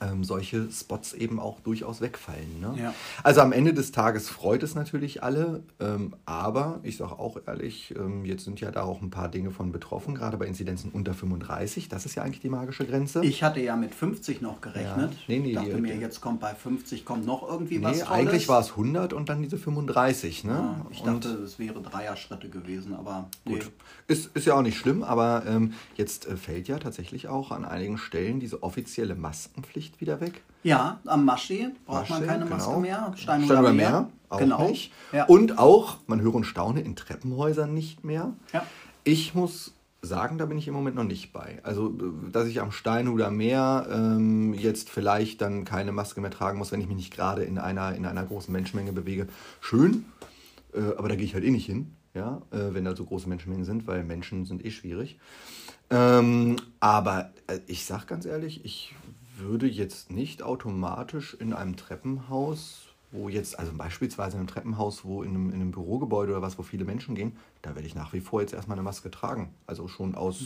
ähm, 0.00 0.24
solche 0.24 0.70
Spots 0.70 1.12
eben 1.12 1.38
auch 1.40 1.60
durchaus 1.60 2.00
wegfallen. 2.00 2.60
Ne? 2.60 2.74
Ja. 2.80 2.94
Also 3.22 3.40
am 3.40 3.52
Ende 3.52 3.74
des 3.74 3.92
Tages 3.92 4.28
freut 4.28 4.62
es 4.62 4.74
natürlich 4.74 5.22
alle, 5.22 5.62
ähm, 5.80 6.14
aber 6.24 6.80
ich 6.82 6.96
sage 6.96 7.18
auch 7.18 7.36
ehrlich, 7.46 7.94
ähm, 7.98 8.24
jetzt 8.24 8.44
sind 8.44 8.60
ja 8.60 8.70
da 8.70 8.82
auch 8.82 9.02
ein 9.02 9.10
paar 9.10 9.28
Dinge 9.28 9.50
von 9.50 9.72
betroffen, 9.72 10.14
gerade 10.14 10.36
bei 10.36 10.46
Inzidenzen 10.46 10.90
unter 10.92 11.14
35, 11.14 11.88
das 11.88 12.06
ist 12.06 12.14
ja 12.14 12.22
eigentlich 12.22 12.40
die 12.40 12.48
magische 12.48 12.86
Grenze. 12.86 13.24
Ich 13.24 13.42
hatte 13.42 13.60
ja 13.60 13.76
mit 13.76 13.94
50 13.94 14.40
noch 14.42 14.60
gerechnet. 14.60 15.12
Ja. 15.12 15.18
Nee, 15.28 15.38
nee, 15.40 15.52
dachte 15.54 15.74
die- 15.74 15.80
mir, 15.80 15.96
jetzt 15.96 16.20
kommt 16.20 16.40
bei 16.40 16.54
50 16.54 17.04
kommt 17.04 17.26
noch 17.26 17.48
irgendwie 17.48 17.82
was 17.82 17.96
nee, 17.98 18.02
Tolles. 18.04 18.10
eigentlich 18.28 18.48
war 18.48 18.60
es 18.60 18.70
100 18.76 19.12
und 19.12 19.28
dann 19.28 19.42
diese 19.42 19.58
35. 19.58 20.44
Ne? 20.44 20.52
Ja, 20.52 20.86
ich 20.90 21.00
Und- 21.02 21.24
dachte, 21.24 21.38
es 21.42 21.58
wäre 21.58 21.80
Dreierschritte 21.82 22.48
gewesen, 22.48 22.94
aber 22.94 23.28
nee. 23.44 23.54
Gut. 23.54 23.70
Ist, 24.08 24.30
ist 24.36 24.46
ja 24.46 24.54
auch 24.54 24.62
nicht 24.62 24.76
schlimm, 24.78 25.02
aber 25.02 25.44
ähm, 25.46 25.72
jetzt 25.96 26.26
äh, 26.26 26.36
fällt 26.36 26.68
ja 26.68 26.78
tatsächlich 26.78 27.28
auch 27.28 27.50
an 27.50 27.64
einigen 27.64 27.98
Stellen 27.98 28.40
diese 28.40 28.62
offizielle 28.62 29.14
Maskenpflicht 29.14 29.81
wieder 30.00 30.20
weg. 30.20 30.42
Ja, 30.62 31.00
am 31.06 31.24
Maschi 31.24 31.70
braucht 31.86 32.10
man 32.10 32.20
Masche, 32.20 32.30
keine 32.30 32.44
genau. 32.44 32.56
Maske 32.56 32.78
mehr. 32.78 33.12
Stein 33.16 33.44
Steinhuder 33.44 33.60
oder 33.60 33.72
Meer. 33.72 33.90
Meer, 33.90 34.08
auch 34.28 34.38
genau. 34.38 34.68
nicht. 34.68 34.92
Ja. 35.12 35.24
Und 35.24 35.58
auch, 35.58 35.98
man 36.06 36.20
höre 36.20 36.34
und 36.34 36.44
staune, 36.44 36.80
in 36.80 36.96
Treppenhäusern 36.96 37.74
nicht 37.74 38.04
mehr. 38.04 38.32
Ja. 38.52 38.64
Ich 39.04 39.34
muss 39.34 39.74
sagen, 40.02 40.36
da 40.36 40.46
bin 40.46 40.58
ich 40.58 40.66
im 40.66 40.74
Moment 40.74 40.96
noch 40.96 41.04
nicht 41.04 41.32
bei. 41.32 41.60
Also, 41.62 41.94
dass 42.32 42.46
ich 42.48 42.60
am 42.60 42.72
Steinhuder 42.72 43.30
Meer 43.30 43.86
ähm, 43.90 44.52
jetzt 44.52 44.90
vielleicht 44.90 45.40
dann 45.40 45.64
keine 45.64 45.92
Maske 45.92 46.20
mehr 46.20 46.30
tragen 46.30 46.58
muss, 46.58 46.72
wenn 46.72 46.80
ich 46.80 46.88
mich 46.88 46.96
nicht 46.96 47.14
gerade 47.14 47.44
in 47.44 47.58
einer, 47.58 47.94
in 47.94 48.04
einer 48.04 48.24
großen 48.24 48.52
Menschenmenge 48.52 48.92
bewege. 48.92 49.28
Schön, 49.60 50.04
äh, 50.74 50.80
aber 50.96 51.08
da 51.08 51.14
gehe 51.14 51.24
ich 51.24 51.34
halt 51.34 51.44
eh 51.44 51.50
nicht 51.50 51.66
hin, 51.66 51.94
ja, 52.14 52.42
äh, 52.50 52.74
wenn 52.74 52.84
da 52.84 52.96
so 52.96 53.04
große 53.04 53.28
Menschenmengen 53.28 53.64
sind, 53.64 53.86
weil 53.86 54.02
Menschen 54.02 54.44
sind 54.44 54.64
eh 54.64 54.72
schwierig. 54.72 55.18
Ähm, 55.90 56.56
aber 56.80 57.30
äh, 57.46 57.60
ich 57.66 57.84
sag 57.84 58.06
ganz 58.06 58.26
ehrlich, 58.26 58.64
ich 58.64 58.94
würde 59.42 59.66
jetzt 59.66 60.10
nicht 60.10 60.42
automatisch 60.42 61.34
in 61.38 61.52
einem 61.52 61.76
Treppenhaus, 61.76 62.82
wo 63.10 63.28
jetzt, 63.28 63.58
also 63.58 63.72
beispielsweise 63.76 64.32
in 64.36 64.40
einem 64.40 64.46
Treppenhaus, 64.48 65.04
wo 65.04 65.22
in 65.22 65.30
einem, 65.30 65.48
in 65.50 65.56
einem 65.56 65.70
Bürogebäude 65.70 66.32
oder 66.32 66.42
was, 66.42 66.58
wo 66.58 66.62
viele 66.62 66.84
Menschen 66.84 67.14
gehen, 67.14 67.36
da 67.60 67.74
werde 67.74 67.86
ich 67.86 67.94
nach 67.94 68.12
wie 68.12 68.20
vor 68.20 68.40
jetzt 68.40 68.54
erstmal 68.54 68.76
eine 68.76 68.82
Maske 68.84 69.10
tragen. 69.10 69.52
Also 69.66 69.86
schon 69.88 70.14
aus, 70.14 70.44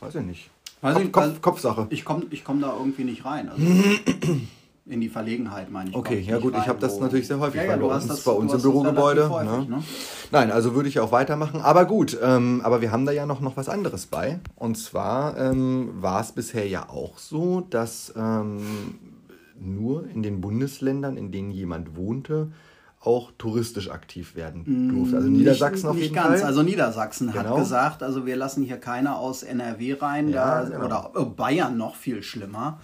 weiß 0.00 0.16
ich 0.16 0.22
nicht. 0.24 0.50
Weiß 0.80 0.94
Kopf, 0.94 1.04
ich- 1.04 1.12
Kopf, 1.12 1.22
also- 1.24 1.40
Kopfsache. 1.40 1.86
Ich 1.90 2.04
komme 2.04 2.26
ich 2.30 2.44
komm 2.44 2.60
da 2.60 2.76
irgendwie 2.76 3.04
nicht 3.04 3.24
rein. 3.24 3.48
Also 3.48 3.62
in 4.88 5.00
die 5.00 5.08
Verlegenheit, 5.08 5.70
meine 5.70 5.90
ich. 5.90 5.96
Okay, 5.96 6.20
ja 6.20 6.34
nicht 6.36 6.42
gut, 6.42 6.54
ich 6.56 6.66
habe 6.68 6.78
das 6.78 6.98
natürlich 6.98 7.26
sehr 7.26 7.38
häufig, 7.38 7.56
Ja, 7.56 7.64
ja, 7.64 7.72
weil 7.72 7.78
du 7.78 7.88
bei 7.88 7.94
hast 7.94 8.04
uns, 8.04 8.12
das- 8.14 8.24
bei 8.24 8.32
uns 8.32 8.52
im 8.54 8.62
Bürogebäude. 8.62 9.20
relativ 9.30 9.48
häufig, 9.52 9.68
ne? 9.68 9.76
ne? 9.76 9.82
Nein, 10.30 10.50
also 10.50 10.74
würde 10.74 10.88
ich 10.88 10.98
auch 11.00 11.12
weitermachen. 11.12 11.60
Aber 11.60 11.84
gut, 11.84 12.16
ähm, 12.22 12.60
aber 12.64 12.80
wir 12.80 12.90
haben 12.92 13.04
da 13.06 13.12
ja 13.12 13.26
noch, 13.26 13.40
noch 13.40 13.56
was 13.56 13.68
anderes 13.68 14.06
bei. 14.06 14.40
Und 14.56 14.76
zwar 14.76 15.36
ähm, 15.38 15.90
war 16.00 16.20
es 16.20 16.32
bisher 16.32 16.66
ja 16.66 16.88
auch 16.88 17.18
so, 17.18 17.60
dass 17.68 18.12
ähm, 18.16 18.60
nur 19.60 20.08
in 20.08 20.22
den 20.22 20.40
Bundesländern, 20.40 21.16
in 21.16 21.32
denen 21.32 21.50
jemand 21.50 21.96
wohnte, 21.96 22.52
auch 23.00 23.30
touristisch 23.38 23.90
aktiv 23.90 24.34
werden 24.34 24.88
durfte. 24.92 25.16
Also 25.16 25.28
Niedersachsen 25.28 25.76
nicht, 25.82 25.86
auf 25.86 25.94
nicht 25.94 26.02
jeden 26.04 26.14
ganz. 26.16 26.40
Fall. 26.40 26.48
Also 26.48 26.62
Niedersachsen 26.62 27.32
Genau. 27.32 27.50
hat 27.50 27.56
gesagt, 27.56 28.02
also 28.02 28.26
wir 28.26 28.36
lassen 28.36 28.64
hier 28.64 28.78
keiner 28.78 29.18
aus 29.18 29.42
NRW 29.44 29.94
rein, 30.00 30.28
Ja, 30.30 30.64
da, 30.64 30.68
genau. 30.68 30.84
oder 30.84 31.10
äh, 31.14 31.24
Bayern 31.24 31.76
noch 31.76 31.94
viel 31.94 32.22
schlimmer. 32.22 32.80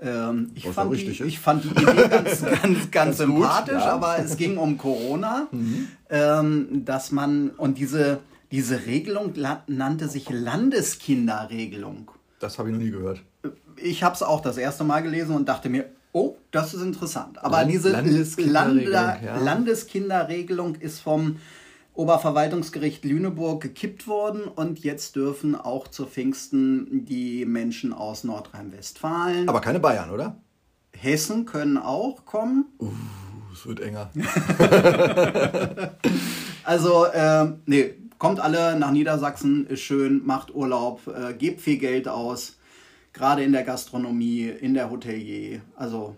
Ähm, 0.00 0.50
ich, 0.54 0.68
fand 0.68 0.94
die, 0.94 1.08
ich 1.10 1.38
fand 1.40 1.64
die 1.64 1.68
Idee 1.68 1.84
ganz, 2.08 2.40
ganz, 2.42 2.42
ganz, 2.42 2.90
Ganz 2.90 3.18
gut, 3.18 3.26
sympathisch, 3.26 3.74
ja. 3.74 3.96
Mhm. 3.96 4.02
aber 4.04 4.18
es 4.18 4.36
ging 4.36 4.56
um 4.56 4.78
Corona, 4.78 5.48
ähm, 6.10 6.84
dass 6.84 7.10
man, 7.10 7.50
und 7.50 7.78
diese, 7.78 8.20
diese 8.52 8.86
Regelung 8.86 9.32
nannte 9.66 10.08
sich 10.08 10.28
Landeskinderregelung. 10.30 12.10
das 12.40 12.58
habe 12.58 12.68
ich 12.70 12.74
noch 12.76 12.82
nie 12.82 12.90
gehört. 12.90 13.22
Ich 13.76 14.02
habe 14.02 14.14
es 14.14 14.22
auch 14.22 14.40
das 14.40 14.56
erste 14.56 14.84
Mal 14.84 15.02
gelesen 15.02 15.34
und 15.36 15.48
dachte 15.48 15.68
mir, 15.68 15.86
oh, 16.12 16.36
das 16.50 16.74
ist 16.74 16.82
interessant. 16.82 17.42
Aber 17.42 17.58
Land- 17.58 17.72
diese 17.72 17.90
Landeskinderregelung, 17.90 18.92
Lande- 18.92 19.26
ja. 19.26 19.38
Landeskinderregelung 19.38 20.74
ist 20.76 21.00
vom 21.00 21.36
Oberverwaltungsgericht 21.98 23.04
Lüneburg 23.04 23.60
gekippt 23.60 24.06
worden 24.06 24.42
und 24.44 24.78
jetzt 24.78 25.16
dürfen 25.16 25.56
auch 25.56 25.88
zu 25.88 26.06
Pfingsten 26.06 27.04
die 27.04 27.44
Menschen 27.44 27.92
aus 27.92 28.22
Nordrhein-Westfalen. 28.22 29.48
Aber 29.48 29.60
keine 29.60 29.80
Bayern, 29.80 30.10
oder? 30.10 30.36
Hessen 30.92 31.44
können 31.44 31.76
auch 31.76 32.24
kommen. 32.24 32.66
Es 33.52 33.66
wird 33.66 33.80
enger. 33.80 34.10
Also, 36.64 37.06
ähm, 37.14 37.62
nee, 37.64 37.94
kommt 38.18 38.40
alle 38.40 38.78
nach 38.78 38.90
Niedersachsen, 38.90 39.66
ist 39.68 39.80
schön, 39.80 40.26
macht 40.26 40.54
Urlaub, 40.54 41.00
äh, 41.06 41.32
gebt 41.32 41.62
viel 41.62 41.78
Geld 41.78 42.08
aus, 42.08 42.58
gerade 43.14 43.42
in 43.42 43.52
der 43.52 43.62
Gastronomie, 43.62 44.48
in 44.48 44.74
der 44.74 44.90
Hotelier. 44.90 45.62
Also, 45.76 46.14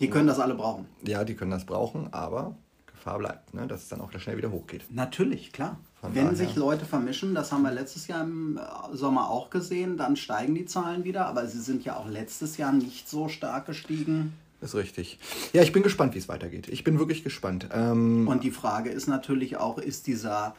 die 0.00 0.10
können 0.10 0.26
das 0.26 0.40
alle 0.40 0.56
brauchen. 0.56 0.86
Ja, 1.06 1.22
die 1.22 1.34
können 1.34 1.52
das 1.52 1.64
brauchen, 1.64 2.12
aber 2.12 2.56
Gefahr 3.04 3.18
bleibt, 3.18 3.52
ne? 3.52 3.66
dass 3.66 3.82
es 3.82 3.88
dann 3.88 4.00
auch 4.00 4.10
schnell 4.18 4.38
wieder 4.38 4.50
hochgeht. 4.50 4.84
Natürlich, 4.90 5.52
klar. 5.52 5.78
Von 6.00 6.14
Wenn 6.14 6.24
daher. 6.24 6.36
sich 6.38 6.56
Leute 6.56 6.86
vermischen, 6.86 7.34
das 7.34 7.52
haben 7.52 7.62
wir 7.62 7.70
letztes 7.70 8.06
Jahr 8.06 8.22
im 8.22 8.56
äh, 8.56 8.96
Sommer 8.96 9.28
auch 9.28 9.50
gesehen, 9.50 9.98
dann 9.98 10.16
steigen 10.16 10.54
die 10.54 10.64
Zahlen 10.64 11.04
wieder, 11.04 11.26
aber 11.26 11.46
sie 11.46 11.60
sind 11.60 11.84
ja 11.84 11.96
auch 11.96 12.08
letztes 12.08 12.56
Jahr 12.56 12.72
nicht 12.72 13.08
so 13.08 13.28
stark 13.28 13.66
gestiegen. 13.66 14.32
Ist 14.62 14.74
richtig. 14.74 15.18
Ja, 15.52 15.62
ich 15.62 15.72
bin 15.72 15.82
gespannt, 15.82 16.14
wie 16.14 16.18
es 16.18 16.28
weitergeht. 16.30 16.68
Ich 16.68 16.82
bin 16.82 16.98
wirklich 16.98 17.22
gespannt. 17.22 17.68
Ähm, 17.74 18.26
Und 18.26 18.42
die 18.42 18.50
Frage 18.50 18.88
ist 18.88 19.06
natürlich 19.06 19.58
auch, 19.58 19.76
ist 19.76 20.06
dieser, 20.06 20.54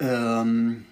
ähm, 0.00 0.84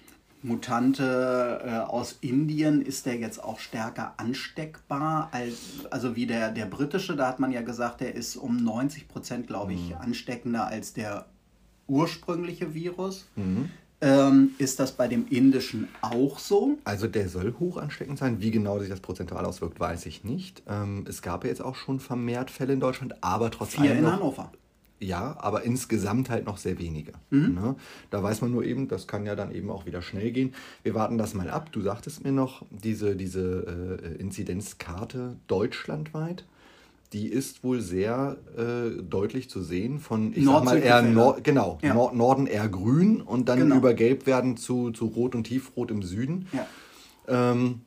Mutante 0.43 1.61
äh, 1.65 1.69
aus 1.89 2.17
Indien, 2.21 2.81
ist 2.81 3.05
der 3.05 3.15
jetzt 3.15 3.43
auch 3.43 3.59
stärker 3.59 4.13
ansteckbar 4.17 5.29
als, 5.31 5.85
also 5.89 6.15
wie 6.15 6.27
der, 6.27 6.51
der 6.51 6.65
britische, 6.65 7.15
da 7.15 7.27
hat 7.27 7.39
man 7.39 7.51
ja 7.51 7.61
gesagt, 7.61 8.01
der 8.01 8.15
ist 8.15 8.35
um 8.35 8.57
90 8.57 9.07
Prozent, 9.07 9.47
glaube 9.47 9.73
ich, 9.73 9.89
mhm. 9.89 9.95
ansteckender 9.95 10.67
als 10.67 10.93
der 10.93 11.25
ursprüngliche 11.87 12.73
Virus. 12.73 13.25
Mhm. 13.35 13.69
Ähm, 13.99 14.51
ist 14.59 14.79
das 14.79 14.91
bei 14.91 15.07
dem 15.07 15.27
indischen 15.27 15.87
auch 16.01 16.37
so? 16.37 16.77
Also 16.83 17.07
der 17.07 17.29
soll 17.29 17.55
hoch 17.59 17.77
ansteckend 17.77 18.19
sein. 18.19 18.39
Wie 18.39 18.51
genau 18.51 18.77
sich 18.77 18.89
das 18.89 18.99
prozentual 18.99 19.43
auswirkt, 19.43 19.79
weiß 19.79 20.05
ich 20.05 20.23
nicht. 20.23 20.61
Ähm, 20.67 21.03
es 21.09 21.23
gab 21.23 21.43
ja 21.43 21.49
jetzt 21.49 21.63
auch 21.63 21.73
schon 21.73 21.99
vermehrt 21.99 22.51
Fälle 22.51 22.73
in 22.73 22.79
Deutschland, 22.79 23.15
aber 23.21 23.49
trotzdem. 23.49 23.85
Vier 23.85 23.95
in 23.95 24.03
noch, 24.03 24.11
Hannover. 24.11 24.51
Ja, 24.99 25.37
aber 25.39 25.63
insgesamt 25.63 26.29
halt 26.29 26.45
noch 26.45 26.57
sehr 26.57 26.79
wenige. 26.79 27.13
Mhm. 27.29 27.53
Ne? 27.53 27.75
Da 28.09 28.23
weiß 28.23 28.41
man 28.41 28.51
nur 28.51 28.63
eben, 28.63 28.87
das 28.87 29.07
kann 29.07 29.25
ja 29.25 29.35
dann 29.35 29.51
eben 29.51 29.69
auch 29.69 29.85
wieder 29.85 30.01
schnell 30.01 30.31
gehen. 30.31 30.53
Wir 30.83 30.95
warten 30.95 31.17
das 31.17 31.33
mal 31.33 31.49
ab. 31.49 31.71
Du 31.71 31.81
sagtest 31.81 32.23
mir 32.23 32.31
noch, 32.31 32.65
diese, 32.71 33.15
diese 33.15 34.01
äh, 34.01 34.21
Inzidenzkarte 34.21 35.35
deutschlandweit 35.47 36.45
die 37.13 37.27
ist 37.27 37.63
wohl 37.63 37.79
sehr 37.79 38.37
äh, 38.57 39.01
deutlich 39.01 39.49
zu 39.49 39.63
sehen 39.63 39.99
von, 39.99 40.33
ich 40.35 40.43
Nord 40.43 40.65
sag 40.65 40.65
mal 40.65 40.77
eher 40.83 41.01
Nord, 41.01 41.43
genau, 41.43 41.77
ja. 41.81 41.93
Nord 41.93 42.15
Norden 42.15 42.47
eher 42.47 42.67
grün 42.67 43.21
und 43.21 43.47
dann 43.47 43.59
genau. 43.59 43.77
über 43.77 43.93
Gelb 43.93 44.25
werden 44.25 44.57
zu, 44.57 44.91
zu 44.91 45.05
Rot 45.05 45.33
und 45.33 45.45
Tiefrot 45.45 45.89
im 45.89 46.03
Süden. 46.03 46.47
Ja, 46.51 46.67
ähm, 47.51 47.81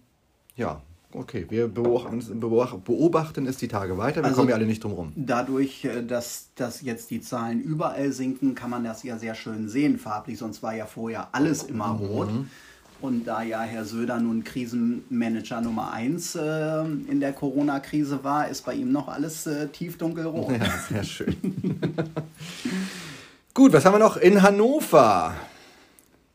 ja 0.57 0.83
okay, 1.13 1.47
wir 1.49 1.69
beobachten, 1.69 3.47
es 3.47 3.57
die 3.57 3.69
Tage 3.69 3.99
weiter, 3.99 4.21
wir 4.21 4.25
also 4.25 4.37
kommen 4.37 4.51
ja 4.51 4.57
alle 4.57 4.67
nicht 4.67 4.83
drum 4.85 4.93
rum. 4.93 5.13
Dadurch, 5.17 5.85
äh, 5.85 6.03
dass, 6.03 6.51
dass 6.55 6.83
jetzt 6.83 7.11
die 7.11 7.21
Zahlen 7.21 7.61
überall 7.61 8.13
sinken, 8.13 8.55
kann 8.55 8.71
man 8.71 8.85
das 8.85 9.03
ja 9.03 9.19
sehr 9.19 9.35
schön 9.35 9.69
sehen 9.69 9.99
farblich, 9.99 10.39
sonst 10.39 10.63
war 10.63 10.75
ja 10.75 10.87
vorher 10.87 11.29
alles 11.33 11.63
immer 11.65 11.91
rot. 11.91 12.33
Mhm. 12.33 12.51
Und 13.01 13.25
da 13.25 13.43
ja 13.43 13.63
Herr 13.63 13.87
Söder 13.87 14.21
nun 14.21 14.45
Krisenmanager 14.45 15.63
Nummer 15.63 15.93
1 15.93 16.35
äh, 16.35 16.83
in 16.83 17.19
der 17.19 17.33
Corona-Krise 17.33 18.23
war, 18.23 18.49
ist 18.49 18.67
bei 18.67 18.75
ihm 18.75 18.93
noch 18.93 19.09
alles 19.09 19.47
äh, 19.47 19.69
tiefdunkelrot. 19.69 20.51
Ja, 20.51 20.79
sehr 20.89 21.05
schön. 21.05 21.37
Gut, 23.55 23.73
was 23.73 23.85
haben 23.87 23.95
wir 23.95 23.99
noch 23.99 24.19
in 24.19 24.43
Hannover? 24.43 25.35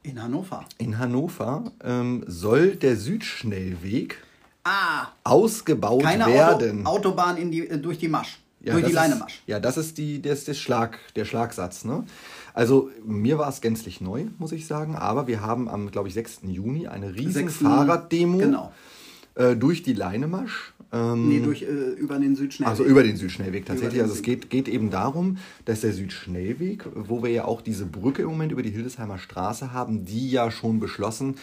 In 0.01 0.21
Hannover. 0.21 0.65
In 0.79 0.97
Hannover 0.97 1.71
ähm, 1.83 2.23
soll 2.27 2.75
der 2.75 2.95
Südschnellweg 2.95 4.17
ah, 4.65 5.07
ausgebaut 5.23 6.03
keine 6.03 6.25
werden. 6.27 6.85
Auto, 6.85 7.09
Autobahn 7.09 7.37
in 7.37 7.51
die, 7.51 7.67
äh, 7.67 7.77
durch 7.77 7.97
die 7.97 8.09
Masch. 8.09 8.39
Ja, 8.61 8.73
durch 8.73 8.85
die 8.85 8.91
Leine 8.91 9.15
Masch. 9.15 9.43
Ja, 9.45 9.59
das 9.59 9.77
ist 9.77 9.97
die, 9.97 10.21
das, 10.21 10.43
das 10.45 10.57
Schlag, 10.57 10.97
der 11.15 11.25
Schlagsatz. 11.25 11.85
Ne? 11.85 12.03
Also 12.53 12.89
mir 13.05 13.37
war 13.37 13.47
es 13.47 13.61
gänzlich 13.61 14.01
neu, 14.01 14.25
muss 14.39 14.51
ich 14.51 14.65
sagen. 14.65 14.95
Aber 14.95 15.27
wir 15.27 15.41
haben 15.41 15.69
am, 15.69 15.91
glaube 15.91 16.07
ich, 16.07 16.15
6. 16.15 16.39
Juni 16.47 16.87
eine 16.87 17.13
riesen 17.13 17.47
6. 17.47 17.57
Fahrraddemo 17.57 18.39
genau. 18.39 18.73
äh, 19.35 19.55
durch 19.55 19.83
die 19.83 19.93
Leinemasch. 19.93 20.73
Ähm, 20.91 21.29
nee, 21.29 21.39
durch, 21.39 21.63
äh, 21.63 21.65
über 21.65 22.19
den 22.19 22.35
Südschnellweg. 22.35 22.69
Also 22.69 22.83
über 22.83 23.03
den 23.03 23.17
Südschnellweg 23.17 23.65
tatsächlich. 23.65 24.01
Also 24.01 24.13
es 24.13 24.21
geht, 24.21 24.49
geht 24.49 24.67
eben 24.67 24.89
darum, 24.89 25.37
dass 25.65 25.81
der 25.81 25.93
Südschnellweg, 25.93 26.85
wo 26.93 27.23
wir 27.23 27.31
ja 27.31 27.45
auch 27.45 27.61
diese 27.61 27.85
Brücke 27.85 28.21
im 28.23 28.29
Moment 28.29 28.51
über 28.51 28.63
die 28.63 28.71
Hildesheimer 28.71 29.17
Straße 29.17 29.73
haben, 29.73 30.05
die 30.05 30.29
ja 30.29 30.51
schon 30.51 30.79
beschlossen 30.79 31.35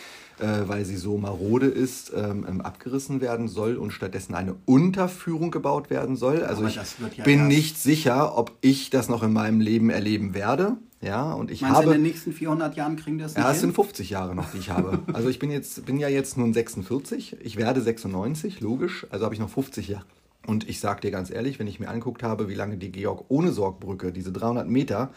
äh, 0.42 0.68
weil 0.68 0.85
sie 0.85 0.96
so 0.96 1.18
marode 1.18 1.66
ist, 1.66 2.12
ähm, 2.14 2.44
ähm, 2.48 2.61
abgerissen 2.61 3.20
werden 3.20 3.48
soll 3.48 3.76
und 3.76 3.92
stattdessen 3.92 4.35
eine 4.35 4.57
Unterführung 4.64 5.50
gebaut 5.50 5.90
werden 5.90 6.16
soll. 6.16 6.42
Also 6.44 6.62
Aber 6.62 6.68
ich 6.68 6.76
ja 7.16 7.24
bin 7.24 7.46
nicht 7.46 7.78
sicher, 7.78 8.37
ob 8.37 8.52
ich 8.61 8.90
das 8.90 9.09
noch 9.09 9.22
in 9.22 9.33
meinem 9.33 9.61
Leben 9.61 9.90
erleben 9.90 10.35
werde. 10.35 10.76
Ja, 11.02 11.32
und 11.32 11.50
ich 11.50 11.62
Meinst 11.62 11.76
habe. 11.76 11.86
Du, 11.86 11.92
in 11.92 11.98
den 11.98 12.10
nächsten 12.10 12.32
400 12.32 12.76
Jahren 12.76 12.96
kriegen 12.96 13.18
das 13.18 13.34
nicht 13.34 13.44
Ja, 13.44 13.50
es 13.50 13.60
sind 13.60 13.74
50 13.74 14.08
Jahre 14.10 14.34
noch, 14.34 14.50
die 14.52 14.58
ich 14.58 14.70
habe. 14.70 15.00
Also 15.12 15.28
ich 15.28 15.38
bin 15.38 15.50
jetzt, 15.50 15.84
bin 15.84 15.98
ja 15.98 16.08
jetzt 16.08 16.38
nun 16.38 16.54
46. 16.54 17.36
Ich 17.42 17.56
werde 17.56 17.80
96, 17.80 18.60
logisch. 18.60 19.06
Also 19.10 19.24
habe 19.24 19.34
ich 19.34 19.40
noch 19.40 19.50
50 19.50 19.88
Jahre. 19.88 20.04
Und 20.46 20.68
ich 20.68 20.80
sage 20.80 21.00
dir 21.00 21.10
ganz 21.10 21.30
ehrlich, 21.30 21.58
wenn 21.58 21.66
ich 21.66 21.80
mir 21.80 21.88
anguckt 21.88 22.22
habe, 22.22 22.48
wie 22.48 22.54
lange 22.54 22.76
die 22.76 22.90
Georg-Ohne-Sorg-Brücke, 22.90 24.12
diese 24.12 24.32
300 24.32 24.68
Meter, 24.68 25.10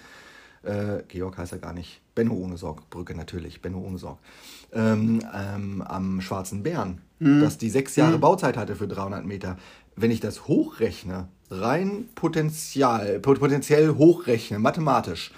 äh, 0.63 1.03
Georg 1.07 1.37
heißt 1.37 1.53
er 1.53 1.59
gar 1.59 1.73
nicht, 1.73 2.01
Benno 2.15 2.33
ohne 2.33 2.57
Sorg, 2.57 2.89
Brücke 2.89 3.15
natürlich, 3.15 3.61
Benno 3.61 3.79
ohne 3.79 3.97
Sorg, 3.97 4.17
ähm, 4.73 5.21
ähm, 5.33 5.81
am 5.81 6.21
Schwarzen 6.21 6.63
Bären, 6.63 7.01
mhm. 7.19 7.41
dass 7.41 7.57
die 7.57 7.69
sechs 7.69 7.95
Jahre 7.95 8.17
mhm. 8.17 8.21
Bauzeit 8.21 8.57
hatte 8.57 8.75
für 8.75 8.87
300 8.87 9.25
Meter. 9.25 9.57
Wenn 9.95 10.11
ich 10.11 10.19
das 10.19 10.47
hochrechne, 10.47 11.27
rein 11.49 12.09
potenzial, 12.15 13.19
potenziell 13.19 13.95
hochrechne, 13.95 14.59
mathematisch, 14.59 15.31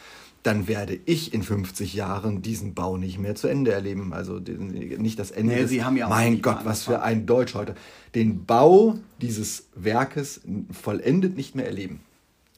dann 0.47 0.69
werde 0.69 0.97
ich 1.05 1.33
in 1.33 1.43
50 1.43 1.93
Jahren 1.93 2.41
diesen 2.41 2.73
Bau 2.73 2.95
nicht 2.95 3.19
mehr 3.19 3.35
zu 3.35 3.49
Ende 3.49 3.73
erleben. 3.73 4.13
Also 4.13 4.39
nicht 4.39 5.19
das 5.19 5.29
Ende. 5.29 5.53
Nee, 5.53 5.61
des, 5.61 5.69
Sie 5.69 5.83
haben 5.83 5.97
ja 5.97 6.07
mein 6.07 6.41
Gott, 6.41 6.59
was 6.63 6.83
für 6.83 7.01
ein 7.01 7.25
Deutsch 7.25 7.53
heute. 7.53 7.75
Den 8.15 8.45
Bau 8.45 8.97
dieses 9.21 9.67
Werkes 9.75 10.39
vollendet 10.71 11.35
nicht 11.35 11.53
mehr 11.53 11.65
erleben. 11.65 11.99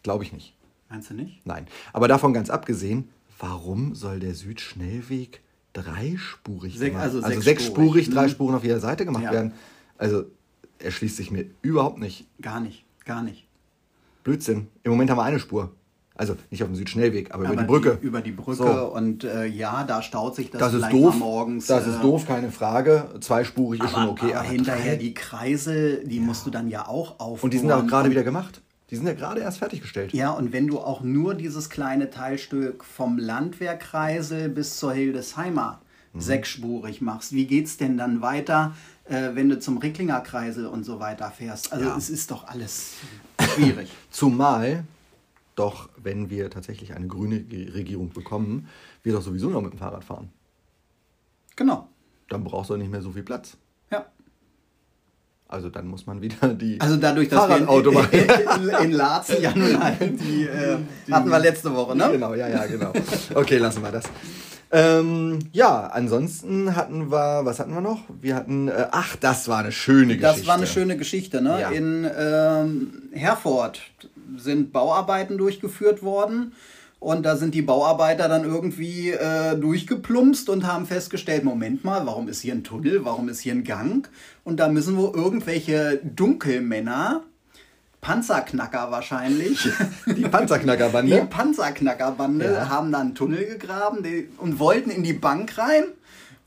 Glaube 0.03 0.23
ich 0.23 0.31
nicht. 0.31 0.53
Meinst 0.87 1.09
du 1.09 1.15
nicht? 1.15 1.41
Nein. 1.45 1.65
Aber 1.91 2.07
davon 2.07 2.31
ganz 2.31 2.51
abgesehen, 2.51 3.09
warum 3.39 3.95
soll 3.95 4.19
der 4.19 4.35
Südschnellweg 4.35 5.41
dreispurig 5.73 6.77
Sech, 6.77 6.89
gemacht 6.89 7.05
Also, 7.05 7.21
also 7.21 7.41
sechsspurig, 7.41 8.05
hm. 8.05 8.13
drei 8.13 8.27
Spuren 8.27 8.53
auf 8.53 8.63
jeder 8.63 8.79
Seite 8.79 9.03
gemacht 9.03 9.23
ja. 9.23 9.31
werden? 9.31 9.53
Also 9.97 10.25
erschließt 10.77 11.17
sich 11.17 11.31
mir 11.31 11.45
überhaupt 11.63 11.97
nicht. 11.97 12.27
Gar 12.39 12.59
nicht, 12.59 12.85
gar 13.03 13.23
nicht. 13.23 13.47
Blödsinn. 14.23 14.67
Im 14.83 14.91
Moment 14.91 15.09
haben 15.09 15.17
wir 15.17 15.23
eine 15.23 15.39
Spur. 15.39 15.73
Also 16.19 16.35
nicht 16.51 16.61
auf 16.61 16.67
dem 16.67 16.75
Südschnellweg, 16.75 17.33
aber, 17.33 17.45
aber 17.45 17.53
über 17.53 17.61
die 17.61 17.67
Brücke. 17.67 17.97
Die, 18.01 18.05
über 18.05 18.19
die 18.19 18.31
Brücke 18.33 18.55
so. 18.55 18.93
und 18.93 19.23
äh, 19.23 19.45
ja, 19.45 19.85
da 19.85 20.01
staut 20.01 20.35
sich 20.35 20.51
das, 20.51 20.59
das 20.59 20.73
ist 20.73 20.91
doof. 20.91 21.15
morgens. 21.15 21.67
Das 21.67 21.87
ist 21.87 21.95
äh, 21.95 22.01
doof, 22.01 22.27
keine 22.27 22.51
Frage. 22.51 23.05
Zweispurig 23.21 23.81
ist 23.81 23.91
schon 23.91 24.09
okay. 24.09 24.33
Aber, 24.33 24.41
aber 24.41 24.49
hinterher 24.49 24.97
die 24.97 25.13
Kreisel, 25.13 26.03
die 26.05 26.17
ja. 26.17 26.21
musst 26.21 26.45
du 26.45 26.49
dann 26.49 26.67
ja 26.67 26.89
auch 26.89 27.21
aufbauen. 27.21 27.39
Und 27.39 27.53
die 27.53 27.59
sind 27.59 27.71
auch 27.71 27.87
gerade 27.87 28.11
wieder 28.11 28.23
gemacht. 28.23 28.61
Die 28.89 28.97
sind 28.97 29.07
ja 29.07 29.13
gerade 29.13 29.39
erst 29.39 29.59
fertiggestellt. 29.59 30.11
Ja, 30.11 30.31
und 30.31 30.51
wenn 30.51 30.67
du 30.67 30.79
auch 30.79 30.99
nur 30.99 31.35
dieses 31.35 31.69
kleine 31.69 32.09
Teilstück 32.09 32.83
vom 32.83 33.17
Landwehrkreisel 33.17 34.49
bis 34.49 34.77
zur 34.77 34.91
Hildesheimer 34.91 35.79
mhm. 36.11 36.19
sechsspurig 36.19 36.99
machst, 36.99 37.31
wie 37.31 37.45
geht 37.45 37.67
es 37.67 37.77
denn 37.77 37.97
dann 37.97 38.21
weiter, 38.21 38.75
äh, 39.05 39.29
wenn 39.35 39.47
du 39.47 39.57
zum 39.57 39.77
Ricklinger 39.77 40.19
Kreisel 40.19 40.65
und 40.65 40.83
so 40.83 40.99
weiter 40.99 41.31
fährst? 41.31 41.71
Also 41.71 41.85
ja. 41.85 41.95
es 41.95 42.09
ist 42.09 42.29
doch 42.29 42.45
alles 42.45 42.95
schwierig. 43.55 43.89
Zumal 44.11 44.83
doch, 45.59 45.89
wenn 45.97 46.29
wir 46.29 46.49
tatsächlich 46.49 46.95
eine 46.95 47.07
grüne 47.07 47.35
Regierung 47.73 48.09
bekommen, 48.09 48.67
wir 49.03 49.13
doch 49.13 49.21
sowieso 49.21 49.49
noch 49.49 49.61
mit 49.61 49.73
dem 49.73 49.79
Fahrrad 49.79 50.03
fahren. 50.03 50.29
Genau. 51.55 51.89
Dann 52.29 52.43
brauchst 52.43 52.69
du 52.69 52.77
nicht 52.77 52.91
mehr 52.91 53.01
so 53.01 53.11
viel 53.11 53.23
Platz. 53.23 53.57
Also 55.49 55.69
dann 55.69 55.87
muss 55.87 56.05
man 56.05 56.21
wieder 56.21 56.53
die 56.53 56.79
Also 56.79 56.95
dadurch, 56.95 57.27
dass 57.27 57.39
Fahrradauto 57.39 57.91
wir 57.91 58.13
in, 58.13 58.69
in, 58.69 58.83
in 58.83 58.91
Laatzen 58.91 59.41
ja 59.41 59.51
nun 59.55 59.83
halt 59.83 59.99
die, 60.21 60.43
äh, 60.43 60.77
die, 61.07 61.11
hatten 61.11 61.29
wir 61.29 61.39
letzte 61.39 61.73
Woche, 61.73 61.97
ne? 61.97 62.07
Genau, 62.11 62.35
ja, 62.35 62.47
ja, 62.47 62.67
genau. 62.67 62.93
Okay, 63.33 63.57
lassen 63.57 63.81
wir 63.81 63.91
das. 63.91 64.03
Ähm, 64.71 65.39
ja, 65.51 65.87
ansonsten 65.87 66.75
hatten 66.75 67.11
wir, 67.11 67.41
was 67.45 67.57
hatten 67.57 67.73
wir 67.73 67.81
noch? 67.81 68.01
Wir 68.21 68.35
hatten, 68.35 68.67
äh, 68.67 68.89
ach, 68.91 69.15
das 69.15 69.47
war 69.47 69.57
eine 69.57 69.71
schöne 69.71 70.17
Geschichte. 70.17 70.41
Das 70.41 70.45
war 70.45 70.53
eine 70.53 70.67
schöne 70.67 70.97
Geschichte, 70.97 71.41
ne? 71.41 71.61
Ja. 71.61 71.69
In 71.71 72.07
ähm, 72.15 73.09
Herford 73.11 73.81
sind 74.37 74.71
Bauarbeiten 74.71 75.37
durchgeführt 75.37 76.03
worden 76.03 76.53
und 76.99 77.25
da 77.25 77.37
sind 77.37 77.55
die 77.55 77.61
Bauarbeiter 77.61 78.27
dann 78.27 78.43
irgendwie 78.43 79.11
äh, 79.11 79.55
durchgeplumpst 79.55 80.49
und 80.49 80.67
haben 80.67 80.85
festgestellt, 80.85 81.45
Moment 81.45 81.85
mal, 81.85 82.05
warum 82.05 82.27
ist 82.27 82.41
hier 82.41 82.53
ein 82.53 82.65
Tunnel, 82.65 83.05
warum 83.05 83.29
ist 83.29 83.39
hier 83.39 83.53
ein 83.53 83.63
Gang? 83.63 84.09
Und 84.43 84.59
da 84.59 84.67
müssen 84.67 84.97
wohl 84.97 85.15
irgendwelche 85.15 86.01
Dunkelmänner, 86.03 87.23
Panzerknacker 88.01 88.91
wahrscheinlich. 88.91 89.69
Die 90.07 90.23
Panzerknackerbande? 90.23 91.21
Die 91.21 91.25
Panzerknackerbande 91.25 92.45
ja. 92.45 92.69
haben 92.69 92.91
da 92.91 92.99
einen 92.99 93.15
Tunnel 93.15 93.45
gegraben 93.45 94.03
und 94.37 94.59
wollten 94.59 94.89
in 94.89 95.03
die 95.03 95.13
Bank 95.13 95.57
rein. 95.57 95.85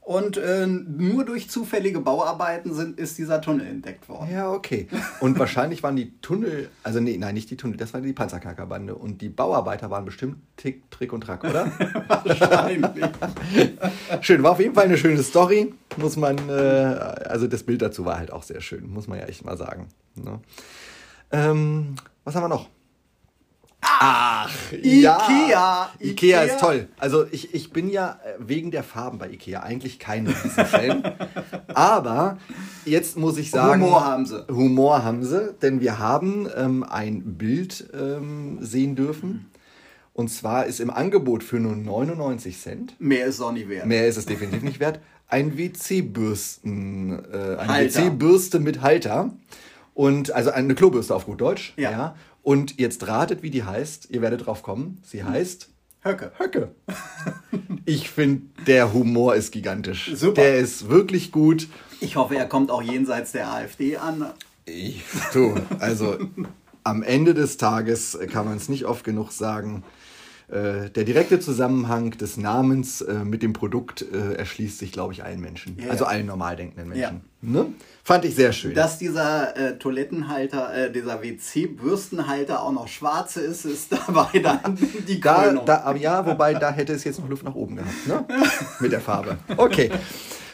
Und 0.05 0.37
äh, 0.37 0.67
nur 0.67 1.25
durch 1.25 1.49
zufällige 1.49 2.01
Bauarbeiten 2.01 2.75
sind, 2.75 2.99
ist 2.99 3.19
dieser 3.19 3.41
Tunnel 3.41 3.69
entdeckt 3.69 4.09
worden. 4.09 4.33
Ja, 4.33 4.51
okay. 4.51 4.89
Und 5.21 5.39
wahrscheinlich 5.39 5.85
waren 5.85 5.95
die 5.95 6.19
Tunnel, 6.21 6.71
also 6.83 6.99
nee, 6.99 7.17
nein, 7.17 7.35
nicht 7.35 7.51
die 7.51 7.57
Tunnel, 7.57 7.77
das 7.77 7.95
war 7.95 8.01
die 8.01 8.13
Panzerkackerbande. 8.13 8.97
Und 8.97 9.23
die 9.23 9.29
Bauarbeiter 9.29 9.91
waren 9.91 10.05
bestimmt 10.05 10.39
Tick, 10.57 10.91
Trick 10.91 11.13
und 11.13 11.21
Track, 11.21 11.45
oder? 11.45 11.71
wahrscheinlich. 12.25 13.05
Schön, 14.23 14.43
war 14.43 14.51
auf 14.51 14.61
jeden 14.61 14.75
Fall 14.75 14.87
eine 14.87 14.99
schöne 14.99 15.23
Story. 15.23 15.73
Muss 15.97 16.17
man, 16.17 16.37
äh, 16.49 16.53
also 16.53 17.47
das 17.47 17.63
Bild 17.63 17.81
dazu 17.81 18.05
war 18.05 18.19
halt 18.19 18.33
auch 18.33 18.43
sehr 18.43 18.61
schön, 18.61 18.91
muss 18.91 19.07
man 19.07 19.21
ja 19.21 19.27
echt 19.27 19.45
mal 19.45 19.57
sagen. 19.57 19.87
Ne? 20.17 20.41
Ähm, 21.31 21.95
was 22.25 22.35
haben 22.35 22.43
wir 22.43 22.49
noch? 22.49 22.69
Ach, 23.83 24.51
Ikea. 24.73 25.49
Ja. 25.51 25.91
Ikea. 25.99 26.43
ist 26.43 26.61
toll. 26.61 26.89
Also 26.99 27.27
ich, 27.31 27.53
ich 27.53 27.73
bin 27.73 27.91
ja 27.91 28.21
äh, 28.25 28.35
wegen 28.39 28.71
der 28.71 28.85
Farben 28.85 29.19
bei 29.19 29.29
Ikea 29.29 29.61
eigentlich 29.63 29.99
kein 29.99 30.29
Fan. 30.29 31.03
Aber 31.75 32.39
jetzt 32.85 33.17
muss 33.17 33.39
ich 33.39 33.51
sagen... 33.51 33.83
Humor 33.83 34.05
haben 34.05 34.27
sie. 34.27 34.47
Humor 34.49 35.05
haben 35.05 35.25
sie, 35.25 35.53
denn 35.61 35.81
wir 35.81 35.99
haben 35.99 36.49
ähm, 36.57 36.85
ein 36.85 37.37
Bild 37.37 37.89
ähm, 37.93 38.59
sehen 38.61 38.95
dürfen. 38.95 39.51
Und 40.15 40.29
zwar 40.29 40.67
ist 40.67 40.79
im 40.79 40.91
Angebot 40.91 41.43
für 41.43 41.59
nur 41.59 41.75
99 41.75 42.61
Cent, 42.61 43.01
Mehr 43.01 43.27
ist 43.27 43.41
auch 43.41 43.53
nicht 43.53 43.69
wert. 43.69 43.87
mehr 43.87 44.07
ist 44.07 44.19
es 44.19 44.27
definitiv 44.27 44.63
nicht 44.63 44.79
wert, 44.79 45.01
ein 45.29 45.57
WC-Bürsten, 45.57 47.25
äh, 47.33 47.57
eine. 47.57 47.87
WC-Bürste 47.87 48.61
mit 48.61 48.83
Halter. 48.83 49.31
Und 49.95 50.31
also 50.33 50.51
eine 50.51 50.75
Klobürste 50.75 51.15
auf 51.15 51.27
gut 51.27 51.41
Deutsch. 51.41 51.75
Ja. 51.77 52.15
Und 52.43 52.81
jetzt 52.81 53.07
ratet, 53.07 53.43
wie 53.43 53.51
die 53.51 53.65
heißt. 53.65 54.11
Ihr 54.11 54.21
werdet 54.21 54.47
drauf 54.47 54.63
kommen. 54.63 55.01
Sie 55.05 55.25
heißt 55.25 55.69
Höcke. 56.05 56.33
Höcke. 56.39 56.75
Ich 57.85 58.11
finde, 58.11 58.43
der 58.69 58.93
Humor 58.93 59.35
ist 59.35 59.51
gigantisch. 59.51 60.13
Super. 60.15 60.41
Der 60.41 60.59
ist 60.59 60.89
wirklich 60.89 61.33
gut. 61.33 61.67
Ich 61.99 62.15
hoffe, 62.15 62.37
er 62.37 62.47
kommt 62.47 62.71
auch 62.71 62.81
jenseits 62.81 63.33
der 63.33 63.53
AfD 63.53 63.97
an. 63.97 64.31
Ich, 64.67 65.03
du, 65.33 65.57
also 65.81 66.17
am 66.85 67.03
Ende 67.03 67.35
des 67.35 67.57
Tages 67.57 68.17
kann 68.31 68.45
man 68.45 68.57
es 68.57 68.69
nicht 68.69 68.85
oft 68.85 69.03
genug 69.03 69.33
sagen. 69.33 69.83
Äh, 70.53 70.91
der 70.91 71.05
direkte 71.05 71.41
Zusammenhang 71.41 72.11
des 72.11 72.37
Namens 72.37 73.01
äh, 73.01 73.25
mit 73.25 73.43
dem 73.43 73.55
Produkt 73.55 74.03
äh, 74.03 74.35
erschließt 74.35 74.79
sich, 74.79 74.93
glaube 74.93 75.15
ich, 75.15 75.25
allen 75.25 75.41
Menschen. 75.41 75.79
Ja, 75.79 75.89
also 75.89 76.05
allen 76.05 76.27
normal 76.27 76.57
denkenden 76.57 76.91
Menschen. 76.91 77.23
Ne? 77.41 77.73
Fand 78.05 78.27
ich 78.27 78.35
sehr 78.35 78.53
schön. 78.53 78.75
Dass 78.75 78.99
dieser 78.99 79.57
äh, 79.57 79.79
Toilettenhalter, 79.79 80.75
äh, 80.75 80.93
dieser 80.93 81.23
WC-Bürstenhalter 81.23 82.63
auch 82.63 82.73
noch 82.73 82.87
schwarz 82.87 83.37
ist, 83.37 83.65
ist 83.65 83.93
dabei 84.07 84.41
dann 84.41 84.77
die 85.09 85.19
Da, 85.21 85.53
da, 85.53 85.95
ja, 85.95 86.27
wobei 86.27 86.53
da 86.53 86.71
hätte 86.71 86.93
es 86.93 87.05
jetzt 87.05 87.19
noch 87.19 87.31
Luft 87.31 87.45
nach 87.45 87.55
oben 87.55 87.77
gehabt, 87.77 88.07
ne? 88.07 88.25
Mit 88.81 88.93
der 88.93 89.01
Farbe. 89.01 89.39
Okay. 89.57 89.91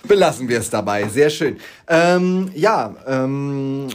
Belassen 0.06 0.48
wir 0.48 0.60
es 0.60 0.70
dabei. 0.70 1.08
Sehr 1.08 1.28
schön. 1.28 1.56
Ähm, 1.88 2.52
ja, 2.54 2.94
ähm, 3.04 3.88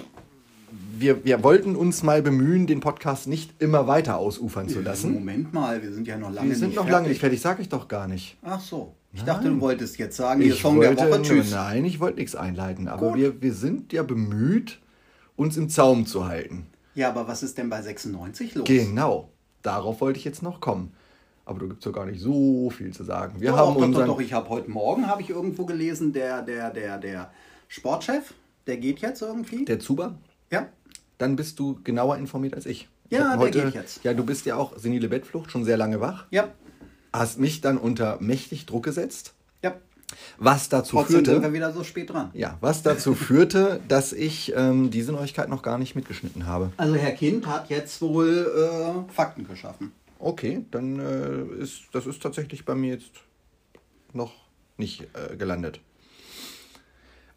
wir, 1.04 1.26
wir 1.26 1.44
wollten 1.44 1.76
uns 1.76 2.02
mal 2.02 2.22
bemühen, 2.22 2.66
den 2.66 2.80
Podcast 2.80 3.28
nicht 3.28 3.62
immer 3.62 3.88
weiter 3.88 4.18
ausufern 4.18 4.70
zu 4.70 4.80
lassen. 4.82 5.14
Moment 5.14 5.54
mal, 5.54 5.84
wir 5.84 5.92
sind 5.92 6.08
ja 6.08 6.18
noch 6.18 6.32
lange 6.32 6.50
Wir 6.50 6.56
sind 6.56 6.70
nicht 6.70 6.76
noch 6.78 6.84
fertig. 6.84 6.94
lange 6.94 7.08
nicht 7.10 7.20
fertig, 7.20 7.42
sag 7.42 7.60
ich 7.60 7.70
doch 7.70 7.88
gar 7.90 8.08
nicht. 8.08 8.38
Ach 8.42 8.60
so. 8.62 8.96
Ich 9.12 9.24
dachte, 9.24 9.50
du 9.50 9.60
wolltest 9.62 9.98
jetzt 10.00 10.16
sagen, 10.18 10.42
Ich 10.42 10.60
Song 10.62 10.78
wollte, 10.78 10.96
der 10.96 11.12
Woche, 11.12 11.22
tschüss. 11.22 11.52
Nein, 11.52 11.86
ich 11.86 12.00
wollte 12.00 12.20
nichts 12.20 12.36
einleiten, 12.36 12.88
aber 12.88 13.10
Gut. 13.10 13.18
wir, 13.18 13.42
wir 13.42 13.54
sind 13.54 13.94
ja 13.94 14.02
bemüht, 14.02 14.80
uns 15.36 15.56
im 15.58 15.70
Zaum 15.70 16.06
zu 16.08 16.26
halten. 16.26 16.66
Ja, 16.96 17.10
aber 17.10 17.28
was 17.28 17.44
ist 17.44 17.58
denn 17.58 17.70
bei 17.70 17.82
96 17.82 18.56
los? 18.56 18.66
Genau, 18.68 19.30
darauf 19.62 20.02
wollte 20.02 20.18
ich 20.20 20.26
jetzt 20.26 20.42
noch 20.42 20.62
kommen. 20.62 20.94
Aber 21.46 21.60
da 21.60 21.66
gibt 21.66 21.80
es 21.80 21.86
ja 21.86 21.92
gar 21.92 22.06
nicht 22.06 22.22
so 22.22 22.70
viel 22.70 22.92
zu 22.94 23.04
sagen. 23.04 23.42
Wir 23.42 23.50
Doch, 23.52 23.58
haben 23.58 23.74
doch, 23.74 23.82
doch, 23.82 23.88
unseren. 23.88 24.08
doch, 24.08 24.22
ich 24.22 24.32
habe 24.34 24.48
heute 24.50 24.72
Morgen, 24.72 25.08
habe 25.08 25.22
ich 25.22 25.30
irgendwo 25.30 25.66
gelesen, 25.66 26.14
der, 26.14 26.42
der, 26.42 26.72
der, 26.72 26.98
der 26.98 27.32
Sportchef, 27.68 28.34
der 28.66 28.78
geht 28.78 29.00
jetzt 29.00 29.22
irgendwie. 29.22 29.66
Der 29.66 29.80
Zuber? 29.80 30.16
Ja, 30.54 30.68
Dann 31.18 31.36
bist 31.36 31.60
du 31.60 31.80
genauer 31.84 32.18
informiert 32.18 32.54
als 32.56 32.66
ich. 32.66 32.88
Ich 33.10 33.18
Ja, 33.18 33.32
hab 33.32 33.40
der 33.42 33.50
geht 33.66 33.74
jetzt. 33.76 34.04
Ja, 34.04 34.14
du 34.14 34.24
bist 34.26 34.46
ja 34.46 34.56
auch 34.56 34.78
senile 34.78 35.08
Bettflucht, 35.10 35.52
schon 35.52 35.64
sehr 35.66 35.78
lange 35.78 36.00
wach. 36.00 36.26
ja, 36.32 36.50
Hast 37.12 37.40
mich 37.40 37.62
dann 37.62 37.78
unter 37.78 38.18
mächtig 38.22 38.66
Druck 38.66 38.84
gesetzt, 38.86 39.34
ja. 39.62 39.76
was 40.40 40.68
dazu 40.70 40.96
Trotzdem 40.96 41.18
sind 41.18 41.28
wir 41.28 41.34
führte. 41.42 41.54
wieder 41.54 41.72
so 41.72 41.84
spät 41.84 42.10
dran. 42.10 42.32
Ja, 42.34 42.58
was 42.60 42.82
dazu 42.82 43.14
führte, 43.28 43.82
dass 43.88 44.14
ich 44.14 44.52
ähm, 44.56 44.90
diese 44.90 45.12
Neuigkeit 45.12 45.48
noch 45.48 45.62
gar 45.62 45.78
nicht 45.78 45.96
mitgeschnitten 45.96 46.48
habe. 46.48 46.72
Also 46.78 46.96
Herr 46.96 47.12
Kind 47.12 47.46
hat 47.46 47.70
jetzt 47.70 48.02
wohl 48.02 48.48
äh, 49.10 49.14
Fakten 49.14 49.48
geschaffen. 49.48 49.92
Okay, 50.18 50.66
dann 50.72 51.00
äh, 51.00 51.62
ist 51.62 51.82
das 51.92 52.08
ist 52.08 52.24
tatsächlich 52.24 52.66
bei 52.66 52.74
mir 52.74 52.94
jetzt 52.94 53.12
noch 54.14 54.32
nicht 54.78 55.02
äh, 55.14 55.36
gelandet. 55.36 55.82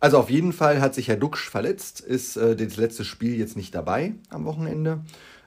Also 0.01 0.19
auf 0.19 0.31
jeden 0.31 0.53
Fall 0.53 0.81
hat 0.81 0.95
sich 0.95 1.09
Herr 1.09 1.17
Duxch 1.17 1.49
verletzt, 1.49 2.01
ist 2.01 2.37
äh, 2.37 2.55
das 2.55 2.77
letzte 2.77 3.05
Spiel 3.05 3.37
jetzt 3.37 3.57
nicht 3.57 3.75
dabei 3.75 4.15
am 4.29 4.45
Wochenende. 4.45 5.01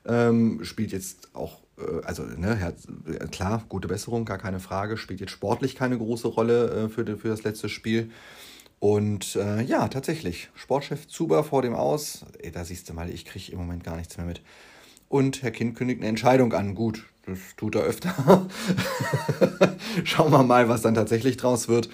Ähm, 0.06 0.64
spielt 0.64 0.92
jetzt 0.92 1.30
auch, 1.36 1.60
äh, 1.78 2.04
also 2.04 2.24
ne, 2.24 2.56
Herr, 2.56 2.74
äh, 3.08 3.28
klar, 3.28 3.64
gute 3.70 3.88
Besserung, 3.88 4.26
gar 4.26 4.40
keine 4.40 4.60
Frage, 4.60 4.98
spielt 4.98 5.20
jetzt 5.20 5.32
sportlich 5.32 5.76
keine 5.76 5.98
große 5.98 6.28
Rolle 6.28 6.86
äh, 6.86 6.90
für, 6.90 7.06
für 7.18 7.28
das 7.28 7.44
letzte 7.44 7.70
Spiel. 7.70 8.10
Und 8.80 9.36
äh, 9.36 9.62
ja, 9.62 9.88
tatsächlich, 9.90 10.50
Sportchef 10.56 11.08
Zuber 11.08 11.44
vor 11.44 11.62
dem 11.62 11.76
Aus. 11.76 12.26
Ey, 12.40 12.52
da 12.52 12.64
siehst 12.64 12.90
du 12.90 12.94
mal, 12.94 13.10
ich 13.10 13.26
kriege 13.26 13.52
im 13.52 13.60
Moment 13.60 13.84
gar 13.84 13.98
nichts 13.98 14.18
mehr 14.18 14.26
mit. 14.26 14.42
Und 15.10 15.44
Herr 15.44 15.52
Kind 15.52 15.76
kündigt 15.76 16.00
eine 16.00 16.10
Entscheidung 16.10 16.54
an. 16.54 16.76
Gut, 16.76 17.06
das 17.26 17.40
tut 17.58 17.76
er 17.76 17.82
öfter. 17.82 18.48
Schauen 20.06 20.32
wir 20.32 20.44
mal, 20.44 20.70
was 20.70 20.82
dann 20.82 20.94
tatsächlich 20.94 21.36
draus 21.36 21.68
wird. 21.68 21.90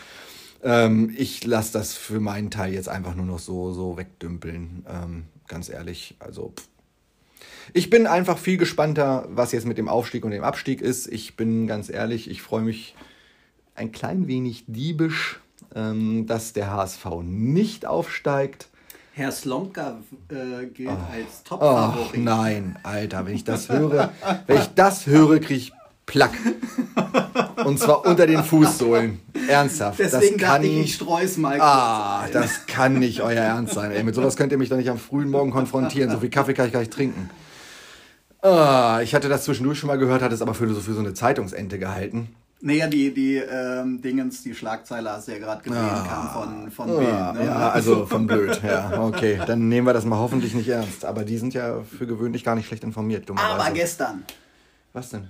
Ähm, 0.66 1.14
ich 1.16 1.46
lasse 1.46 1.72
das 1.74 1.94
für 1.94 2.20
meinen 2.20 2.50
Teil 2.50 2.74
jetzt 2.74 2.90
einfach 2.90 3.14
nur 3.16 3.28
noch 3.28 3.40
so, 3.40 3.72
so 3.72 3.98
wegdümpeln. 3.98 4.84
Ähm, 4.90 5.26
ganz 5.48 5.70
ehrlich, 5.70 6.16
also 6.18 6.54
pff. 6.58 6.68
ich 7.74 7.92
bin 7.92 8.08
einfach 8.08 8.40
viel 8.40 8.58
gespannter, 8.58 9.28
was 9.30 9.52
jetzt 9.52 9.68
mit 9.68 9.78
dem 9.78 9.88
Aufstieg 9.88 10.26
und 10.26 10.32
dem 10.32 10.44
Abstieg 10.44 10.82
ist. 10.82 11.06
Ich 11.08 11.38
bin 11.38 11.68
ganz 11.68 11.90
ehrlich, 11.90 12.30
ich 12.30 12.42
freue 12.42 12.64
mich 12.64 12.96
ein 13.76 13.92
klein 13.92 14.28
wenig 14.28 14.64
diebisch, 14.68 15.40
ähm, 15.76 16.26
dass 16.26 16.54
der 16.54 16.72
HSV 16.72 17.06
nicht 17.24 17.86
aufsteigt. 17.86 18.70
Herr 19.14 19.32
Slomka 19.32 20.00
äh, 20.30 20.66
gilt 20.66 20.90
als 20.90 21.44
Ach 21.44 21.50
Top-Favorit. 21.50 22.24
nein, 22.24 22.80
Alter, 22.84 23.26
wenn 23.26 23.36
ich 23.36 23.44
das 23.44 23.70
höre, 23.70 24.12
wenn 24.48 24.58
ich 24.58 24.74
das 24.76 25.06
höre, 25.06 25.40
kriege 25.40 25.56
ich 25.56 25.74
Plack. 26.06 26.34
Und 27.66 27.80
zwar 27.80 28.06
unter 28.06 28.28
den 28.28 28.44
Fußsohlen. 28.44 29.20
Ernsthaft. 29.48 29.98
Deswegen 30.00 30.38
das 30.38 30.48
kann 30.50 30.64
ich, 30.64 30.80
ich 30.82 30.96
streu's 30.96 31.38
mal 31.38 31.60
Ah, 31.60 32.28
das 32.32 32.66
kann 32.68 33.00
nicht 33.00 33.22
euer 33.22 33.42
Ernst 33.42 33.74
sein. 33.74 33.92
Ey, 33.92 34.04
mit 34.04 34.14
sowas 34.16 34.36
könnt 34.36 34.52
ihr 34.52 34.58
mich 34.58 34.70
doch 34.70 34.78
nicht 34.78 34.90
am 34.90 35.00
frühen 35.00 35.30
Morgen 35.32 35.52
konfrontieren. 35.52 36.12
So 36.12 36.20
viel 36.20 36.30
Kaffee 36.30 36.54
kann 36.54 36.68
ich 36.68 36.74
gar 36.74 36.80
nicht 36.82 36.94
trinken. 36.94 37.30
Ah, 38.42 39.00
ich 39.02 39.16
hatte 39.16 39.30
das 39.30 39.46
zwischendurch 39.46 39.80
schon 39.80 39.88
mal 39.88 39.98
gehört, 39.98 40.22
hatte 40.22 40.36
es 40.36 40.42
aber 40.44 40.54
für 40.54 40.72
so, 40.72 40.80
für 40.80 40.94
so 40.94 41.00
eine 41.00 41.14
Zeitungsente 41.16 41.80
gehalten. 41.80 42.36
Naja, 42.62 42.88
die, 42.88 43.14
die 43.14 43.36
ähm, 43.38 44.02
Dingens, 44.02 44.42
die 44.44 44.54
Schlagzeile 44.56 45.12
hast 45.12 45.28
du 45.28 45.34
ja 45.34 45.40
gerade 45.40 45.62
gesehen, 45.64 45.80
kam 46.08 46.30
von, 46.30 46.72
von 46.72 46.88
Bild. 46.98 47.12
Ah, 47.14 47.34
Ne? 47.34 47.46
ja, 47.46 47.70
also 47.70 48.06
von 48.06 48.28
blöd. 48.28 48.62
Ja, 48.64 49.02
okay. 49.02 49.40
Dann 49.46 49.68
nehmen 49.68 49.86
wir 49.88 49.94
das 49.94 50.06
mal 50.06 50.18
hoffentlich 50.20 50.54
nicht 50.54 50.68
ernst. 50.70 51.04
Aber 51.06 51.26
die 51.26 51.38
sind 51.38 51.54
ja 51.54 51.82
für 51.82 52.06
gewöhnlich 52.08 52.44
gar 52.44 52.56
nicht 52.56 52.68
schlecht 52.68 52.84
informiert. 52.84 53.28
dummerweise. 53.28 53.50
Aber 53.54 53.72
gestern, 53.72 54.24
Was 54.94 55.10
denn? 55.10 55.28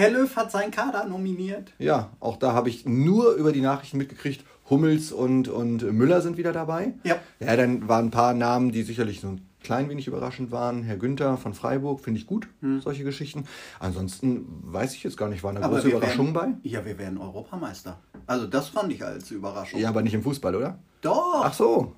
Herr 0.00 0.10
Löw 0.10 0.34
hat 0.36 0.50
seinen 0.50 0.70
Kader 0.70 1.04
nominiert. 1.06 1.72
Ja, 1.78 2.10
auch 2.20 2.36
da 2.36 2.52
habe 2.52 2.68
ich 2.68 2.86
nur 2.86 3.32
über 3.34 3.52
die 3.52 3.60
Nachrichten 3.60 3.98
mitgekriegt, 3.98 4.44
Hummels 4.68 5.12
und, 5.12 5.48
und 5.48 5.82
Müller 5.92 6.20
sind 6.22 6.36
wieder 6.36 6.52
dabei. 6.52 6.94
Ja. 7.04 7.16
Ja, 7.40 7.56
dann 7.56 7.88
waren 7.88 8.06
ein 8.06 8.10
paar 8.10 8.34
Namen, 8.34 8.70
die 8.72 8.82
sicherlich 8.82 9.20
so 9.20 9.28
ein 9.28 9.46
klein 9.62 9.88
wenig 9.90 10.06
überraschend 10.06 10.50
waren. 10.52 10.82
Herr 10.84 10.96
Günther 10.96 11.36
von 11.36 11.52
Freiburg, 11.54 12.00
finde 12.00 12.18
ich 12.20 12.26
gut, 12.26 12.48
solche 12.82 13.04
Geschichten. 13.04 13.44
Ansonsten 13.78 14.46
weiß 14.62 14.94
ich 14.94 15.02
jetzt 15.02 15.16
gar 15.16 15.28
nicht, 15.28 15.42
war 15.42 15.50
eine 15.50 15.60
große 15.60 15.88
Überraschung 15.88 16.34
werden, 16.34 16.60
Ja, 16.62 16.84
wir 16.84 16.96
werden 16.98 17.18
Europameister. 17.18 17.98
Also 18.26 18.46
das 18.46 18.68
fand 18.68 18.92
ich 18.92 19.04
als 19.04 19.30
Überraschung. 19.30 19.78
bei? 19.78 19.82
Ja, 19.82 19.88
aber 19.90 20.02
nicht 20.02 20.14
im 20.14 20.22
Fußball, 20.22 20.54
oder? 20.54 20.78
Doch, 21.02 21.42
Ach 21.44 21.52
so. 21.52 21.92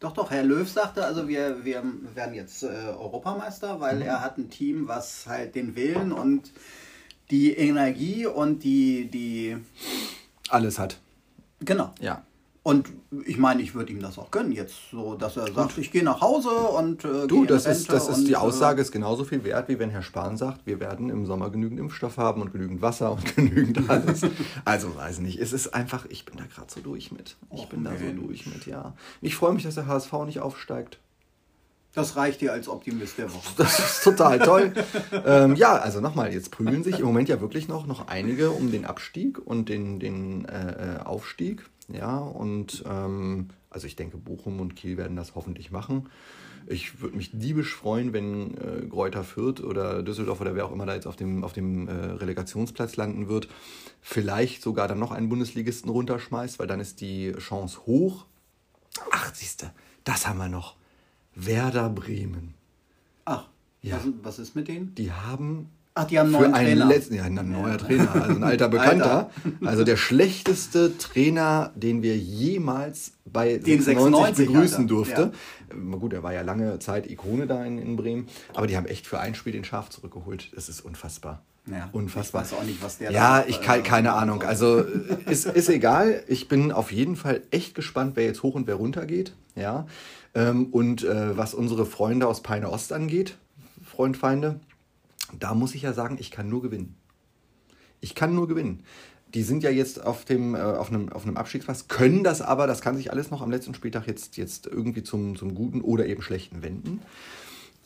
doch, 0.00 0.12
doch. 0.12 0.30
Herr 0.30 0.44
Löw 0.44 0.68
sagte, 0.68 1.04
also 1.04 1.26
wir, 1.28 1.64
wir 1.64 1.82
werden 2.14 2.34
jetzt 2.34 2.62
äh, 2.62 2.66
Europameister, 2.98 3.80
weil 3.80 3.96
Mhm. 3.96 4.02
er 4.02 4.20
hat 4.22 4.38
ein 4.38 4.48
Team, 4.48 4.88
was 4.88 5.26
halt 5.26 5.54
den 5.54 5.74
Willen 5.76 6.12
und 6.12 6.50
die 7.32 7.52
Energie 7.54 8.26
und 8.26 8.62
die, 8.62 9.08
die, 9.10 9.56
Alles 10.48 10.78
hat. 10.78 11.00
genau. 11.60 11.92
Ja. 12.00 12.22
Und 12.64 12.90
ich 13.26 13.38
meine, 13.38 13.60
ich 13.60 13.74
würde 13.74 13.92
ihm 13.92 14.00
das 14.00 14.18
auch 14.18 14.30
gönnen 14.30 14.52
jetzt, 14.52 14.76
so 14.92 15.16
dass 15.16 15.36
er 15.36 15.52
sagt, 15.52 15.78
ich 15.78 15.90
gehe 15.90 16.04
nach 16.04 16.20
Hause 16.20 16.50
und 16.50 17.04
äh, 17.04 17.26
Du, 17.26 17.44
das 17.44 17.66
ist, 17.66 17.90
das 17.92 18.08
ist 18.08 18.28
die 18.28 18.34
äh, 18.34 18.36
Aussage 18.36 18.80
ist 18.80 18.92
genauso 18.92 19.24
viel 19.24 19.42
wert, 19.42 19.68
wie 19.68 19.80
wenn 19.80 19.90
Herr 19.90 20.02
Spahn 20.02 20.36
sagt, 20.36 20.64
wir 20.64 20.78
werden 20.78 21.10
im 21.10 21.26
Sommer 21.26 21.50
genügend 21.50 21.80
Impfstoff 21.80 22.18
haben 22.18 22.40
und 22.40 22.52
genügend 22.52 22.80
Wasser 22.80 23.10
und 23.10 23.34
genügend 23.36 23.90
alles. 23.90 24.20
also 24.64 24.94
weiß 24.94 25.18
nicht, 25.18 25.40
es 25.40 25.52
ist 25.52 25.74
einfach, 25.74 26.06
ich 26.08 26.24
bin 26.24 26.36
da 26.36 26.44
gerade 26.44 26.72
so 26.72 26.80
durch 26.80 27.10
mit. 27.10 27.36
Ich 27.52 27.62
Och, 27.62 27.68
bin 27.68 27.82
da 27.82 27.96
so 27.98 28.04
Mensch. 28.04 28.20
durch 28.20 28.46
mit, 28.46 28.66
ja. 28.66 28.94
Ich 29.20 29.34
freue 29.34 29.54
mich, 29.54 29.64
dass 29.64 29.74
der 29.74 29.88
HSV 29.88 30.12
nicht 30.26 30.38
aufsteigt. 30.38 30.98
Das 31.94 32.16
reicht 32.16 32.40
dir 32.40 32.52
als 32.52 32.68
Optimist 32.68 33.18
der 33.18 33.32
Woche. 33.32 33.52
Das 33.58 33.78
ist 33.78 34.02
total 34.02 34.38
toll. 34.38 34.72
ähm, 35.26 35.56
ja, 35.56 35.74
also 35.74 36.00
nochmal, 36.00 36.32
jetzt 36.32 36.50
prügeln 36.50 36.82
sich 36.82 37.00
im 37.00 37.04
Moment 37.04 37.28
ja 37.28 37.40
wirklich 37.40 37.68
noch, 37.68 37.86
noch 37.86 38.08
einige 38.08 38.50
um 38.50 38.70
den 38.72 38.86
Abstieg 38.86 39.38
und 39.44 39.68
den, 39.68 40.00
den 40.00 40.46
äh, 40.46 40.96
äh, 40.96 40.98
Aufstieg. 41.00 41.68
Ja, 41.88 42.16
und 42.18 42.82
ähm, 42.88 43.48
also 43.68 43.86
ich 43.86 43.96
denke, 43.96 44.16
Bochum 44.16 44.60
und 44.60 44.74
Kiel 44.74 44.96
werden 44.96 45.16
das 45.16 45.34
hoffentlich 45.34 45.70
machen. 45.70 46.08
Ich 46.66 47.00
würde 47.00 47.16
mich 47.16 47.30
diebisch 47.32 47.74
freuen, 47.74 48.12
wenn 48.12 48.56
äh, 48.56 48.86
Greuther 48.88 49.24
Fürth 49.24 49.60
oder 49.60 50.02
Düsseldorf 50.02 50.40
oder 50.40 50.54
wer 50.54 50.64
auch 50.64 50.72
immer 50.72 50.86
da 50.86 50.94
jetzt 50.94 51.06
auf 51.06 51.16
dem, 51.16 51.44
auf 51.44 51.52
dem 51.52 51.88
äh, 51.88 51.92
Relegationsplatz 51.92 52.96
landen 52.96 53.28
wird, 53.28 53.48
vielleicht 54.00 54.62
sogar 54.62 54.88
dann 54.88 54.98
noch 54.98 55.10
einen 55.10 55.28
Bundesligisten 55.28 55.90
runterschmeißt, 55.90 56.58
weil 56.58 56.68
dann 56.68 56.80
ist 56.80 57.00
die 57.00 57.32
Chance 57.38 57.80
hoch. 57.86 58.26
Ach, 59.10 59.34
siehste, 59.34 59.72
das 60.04 60.26
haben 60.26 60.38
wir 60.38 60.48
noch. 60.48 60.76
Werder 61.34 61.88
Bremen. 61.88 62.54
Ach, 63.24 63.44
Ja. 63.82 63.96
was, 63.96 64.06
was 64.22 64.38
ist 64.38 64.56
mit 64.56 64.68
denen? 64.68 64.94
Die 64.94 65.10
haben 65.12 65.68
Ach, 65.94 66.04
die 66.06 66.18
haben 66.18 66.28
einen 66.34 66.36
für 66.36 66.40
neuen 66.50 66.54
einen 66.54 66.78
Trainer. 66.78 66.86
letzten, 66.86 67.14
ja, 67.16 67.24
ein 67.24 67.34
neuer 67.52 67.76
Trainer, 67.76 68.14
also 68.14 68.34
ein 68.36 68.42
alter 68.44 68.68
Bekannter. 68.70 69.30
Also 69.62 69.84
der 69.84 69.98
schlechteste 69.98 70.96
Trainer, 70.96 71.70
den 71.74 72.02
wir 72.02 72.16
jemals 72.16 73.12
bei 73.26 73.58
Den 73.58 73.82
96 73.82 73.82
96 73.82 74.46
begrüßen 74.46 74.76
hatte, 74.78 74.86
durfte. 74.86 75.32
Ähm, 75.70 75.98
Gut, 76.00 76.14
er 76.14 76.22
war 76.22 76.32
ja 76.32 76.40
lange 76.40 76.78
Zeit 76.78 77.10
Ikone 77.10 77.46
da 77.46 77.62
in, 77.66 77.76
in 77.78 77.96
Bremen, 77.96 78.26
aber 78.54 78.66
die 78.66 78.76
haben 78.78 78.86
echt 78.86 79.06
für 79.06 79.20
ein 79.20 79.34
Spiel 79.34 79.52
den 79.52 79.64
Schaf 79.64 79.90
zurückgeholt. 79.90 80.50
Das 80.54 80.70
ist 80.70 80.80
unfassbar. 80.80 81.42
Ja, 81.66 81.88
Unfassbar. 81.92 82.42
Ich 82.42 82.50
weiß 82.50 82.58
auch 82.58 82.64
nicht, 82.64 82.82
was 82.82 82.98
der 82.98 83.12
Ja, 83.12 83.40
da, 83.40 83.48
ich 83.48 83.60
keine, 83.60 83.82
keine 83.84 84.12
Ahnung. 84.14 84.42
Also 84.42 84.80
äh, 84.80 85.30
ist, 85.30 85.46
ist 85.46 85.68
egal. 85.68 86.24
Ich 86.26 86.48
bin 86.48 86.72
auf 86.72 86.90
jeden 86.90 87.14
Fall 87.14 87.42
echt 87.50 87.74
gespannt, 87.74 88.16
wer 88.16 88.24
jetzt 88.24 88.42
hoch 88.42 88.54
und 88.54 88.66
wer 88.66 88.74
runter 88.74 89.06
geht. 89.06 89.34
Ja. 89.54 89.86
Ähm, 90.34 90.66
und 90.66 91.04
äh, 91.04 91.36
was 91.36 91.54
unsere 91.54 91.86
Freunde 91.86 92.26
aus 92.26 92.42
Peine 92.42 92.70
Ost 92.70 92.92
angeht, 92.92 93.36
Freund, 93.84 94.16
Feinde, 94.16 94.58
da 95.38 95.54
muss 95.54 95.74
ich 95.74 95.82
ja 95.82 95.92
sagen, 95.92 96.16
ich 96.18 96.30
kann 96.30 96.48
nur 96.48 96.62
gewinnen. 96.62 96.96
Ich 98.00 98.14
kann 98.14 98.34
nur 98.34 98.48
gewinnen. 98.48 98.82
Die 99.34 99.42
sind 99.42 99.62
ja 99.62 99.70
jetzt 99.70 100.04
auf, 100.04 100.24
dem, 100.24 100.54
äh, 100.54 100.58
auf, 100.58 100.90
einem, 100.90 101.10
auf 101.10 101.24
einem 101.24 101.36
Abstiegsplatz, 101.36 101.86
können 101.88 102.24
das 102.24 102.42
aber, 102.42 102.66
das 102.66 102.80
kann 102.80 102.96
sich 102.96 103.12
alles 103.12 103.30
noch 103.30 103.40
am 103.40 103.50
letzten 103.50 103.74
Spieltag 103.74 104.06
jetzt, 104.06 104.36
jetzt 104.36 104.66
irgendwie 104.66 105.02
zum, 105.02 105.36
zum 105.36 105.54
Guten 105.54 105.80
oder 105.80 106.06
eben 106.06 106.22
Schlechten 106.22 106.62
wenden. 106.62 107.00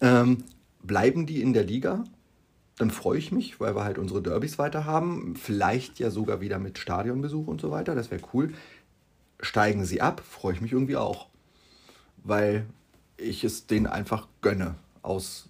Ähm, 0.01 0.45
bleiben 0.83 1.27
die 1.27 1.43
in 1.43 1.53
der 1.53 1.65
Liga, 1.65 2.05
dann 2.79 2.91
freue 2.91 3.19
ich 3.19 3.33
mich, 3.33 3.59
weil 3.59 3.75
wir 3.75 3.85
halt 3.85 3.99
unsere 3.99 4.23
Derbys 4.23 4.59
weiter 4.59 4.85
haben. 4.85 5.35
Vielleicht 5.37 5.99
ja 5.99 6.11
sogar 6.11 6.41
wieder 6.41 6.59
mit 6.59 6.79
Stadionbesuch 6.79 7.47
und 7.47 7.61
so 7.61 7.71
weiter. 7.71 7.95
Das 7.95 8.11
wäre 8.11 8.21
cool. 8.35 8.53
Steigen 9.41 9.85
sie 9.85 10.01
ab, 10.01 10.23
freue 10.29 10.55
ich 10.55 10.61
mich 10.61 10.73
irgendwie 10.73 10.97
auch. 10.97 11.27
Weil 12.23 12.67
ich 13.17 13.45
es 13.45 13.67
denen 13.67 13.87
einfach 13.87 14.29
gönne. 14.43 14.75
Aus 15.03 15.49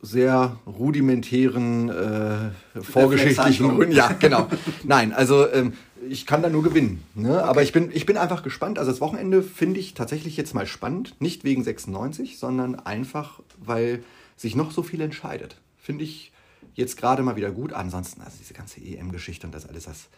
sehr 0.00 0.56
rudimentären 0.66 1.88
äh, 1.88 2.80
vorgeschichtlichen. 2.80 3.76
Gründen. 3.76 3.94
Ja, 3.94 4.08
genau. 4.18 4.48
Nein, 4.84 5.12
also 5.12 5.48
ähm, 5.48 5.74
ich 6.08 6.26
kann 6.26 6.42
da 6.42 6.48
nur 6.48 6.64
gewinnen. 6.64 7.04
Ne? 7.14 7.44
Aber 7.44 7.62
ich 7.62 7.72
bin, 7.72 7.90
ich 7.92 8.04
bin 8.04 8.16
einfach 8.16 8.42
gespannt. 8.42 8.80
Also 8.80 8.90
das 8.90 9.00
Wochenende 9.00 9.42
finde 9.44 9.78
ich 9.78 9.94
tatsächlich 9.94 10.36
jetzt 10.36 10.54
mal 10.54 10.66
spannend. 10.66 11.14
Nicht 11.20 11.44
wegen 11.44 11.62
96, 11.62 12.38
sondern 12.38 12.74
einfach, 12.74 13.40
weil 13.64 14.02
sich 14.42 14.56
noch 14.56 14.72
so 14.72 14.82
viel 14.82 15.00
entscheidet. 15.00 15.56
Finde 15.76 16.04
ich 16.04 16.32
jetzt 16.74 16.96
gerade 16.96 17.22
mal 17.22 17.36
wieder 17.36 17.50
gut. 17.50 17.72
Ansonsten, 17.72 18.20
also 18.20 18.36
diese 18.38 18.54
ganze 18.54 18.80
EM-Geschichte 18.80 19.46
und 19.46 19.54
das 19.54 19.66
alles, 19.66 19.84
das 19.84 20.08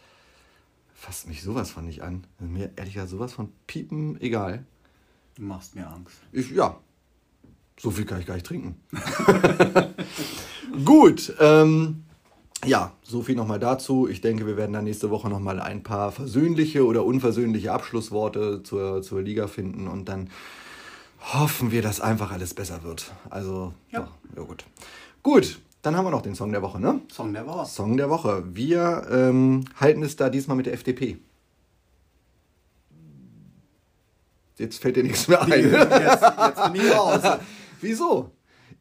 fasst 0.95 1.29
mich 1.29 1.43
sowas 1.43 1.71
von 1.71 1.85
nicht 1.85 2.03
an. 2.03 2.27
Mir 2.41 2.73
ehrlich 2.77 2.95
gesagt 2.95 3.11
sowas 3.11 3.35
von 3.35 3.53
piepen 3.67 4.21
egal. 4.21 4.65
Du 5.37 5.43
machst 5.43 5.75
mir 5.75 5.87
Angst. 5.87 6.17
Ich, 6.33 6.51
ja, 6.51 6.81
so 7.79 7.91
viel 7.91 8.07
kann 8.07 8.21
ich 8.21 8.27
gar 8.27 8.35
nicht 8.35 8.47
trinken. 8.47 8.77
Gut, 10.85 11.35
ähm, 11.41 12.05
ja, 12.65 12.93
so 13.03 13.23
viel 13.23 13.35
nochmal 13.35 13.59
dazu. 13.59 14.09
Ich 14.09 14.21
denke, 14.21 14.47
wir 14.47 14.57
werden 14.57 14.73
dann 14.73 14.85
nächste 14.85 15.11
Woche 15.11 15.29
nochmal 15.29 15.61
ein 15.61 15.83
paar 15.83 16.13
versöhnliche 16.13 16.87
oder 16.87 17.05
unversöhnliche 17.05 17.73
Abschlussworte 17.73 18.63
zur, 18.63 19.03
zur 19.03 19.21
Liga 19.21 19.49
finden 19.49 19.89
und 19.89 20.09
dann 20.09 20.31
hoffen 21.33 21.71
wir, 21.73 21.83
dass 21.83 22.01
einfach 22.01 22.31
alles 22.33 22.55
besser 22.55 22.83
wird. 22.83 23.13
Also, 23.31 23.73
ja, 23.91 24.01
Ja. 24.01 24.09
ja, 24.37 24.43
gut. 24.43 24.65
Gut, 25.23 25.59
dann 25.83 25.97
haben 25.97 26.05
wir 26.05 26.11
noch 26.11 26.23
den 26.23 26.35
Song 26.35 26.53
der 26.53 26.63
Woche, 26.63 26.81
ne? 26.81 27.01
Song 27.11 27.33
der 27.33 27.47
Woche. 27.47 27.67
Song 27.67 27.97
der 27.97 28.11
Woche. 28.11 28.45
Wir 28.55 29.07
ähm, 29.11 29.65
halten 29.77 30.03
es 30.03 30.17
da 30.17 30.29
diesmal 30.31 30.57
mit 30.57 30.67
der 30.67 30.75
FDP. 30.75 31.19
Jetzt 34.57 34.81
fällt 34.81 34.97
dir 34.97 35.03
nichts 35.03 35.27
mehr 35.27 35.43
ein. 35.43 35.51
Jetzt, 35.51 36.23
jetzt 36.23 36.73
bin 36.73 36.83
ich 36.87 36.95
raus. 36.95 37.21
Wieso? 37.81 38.31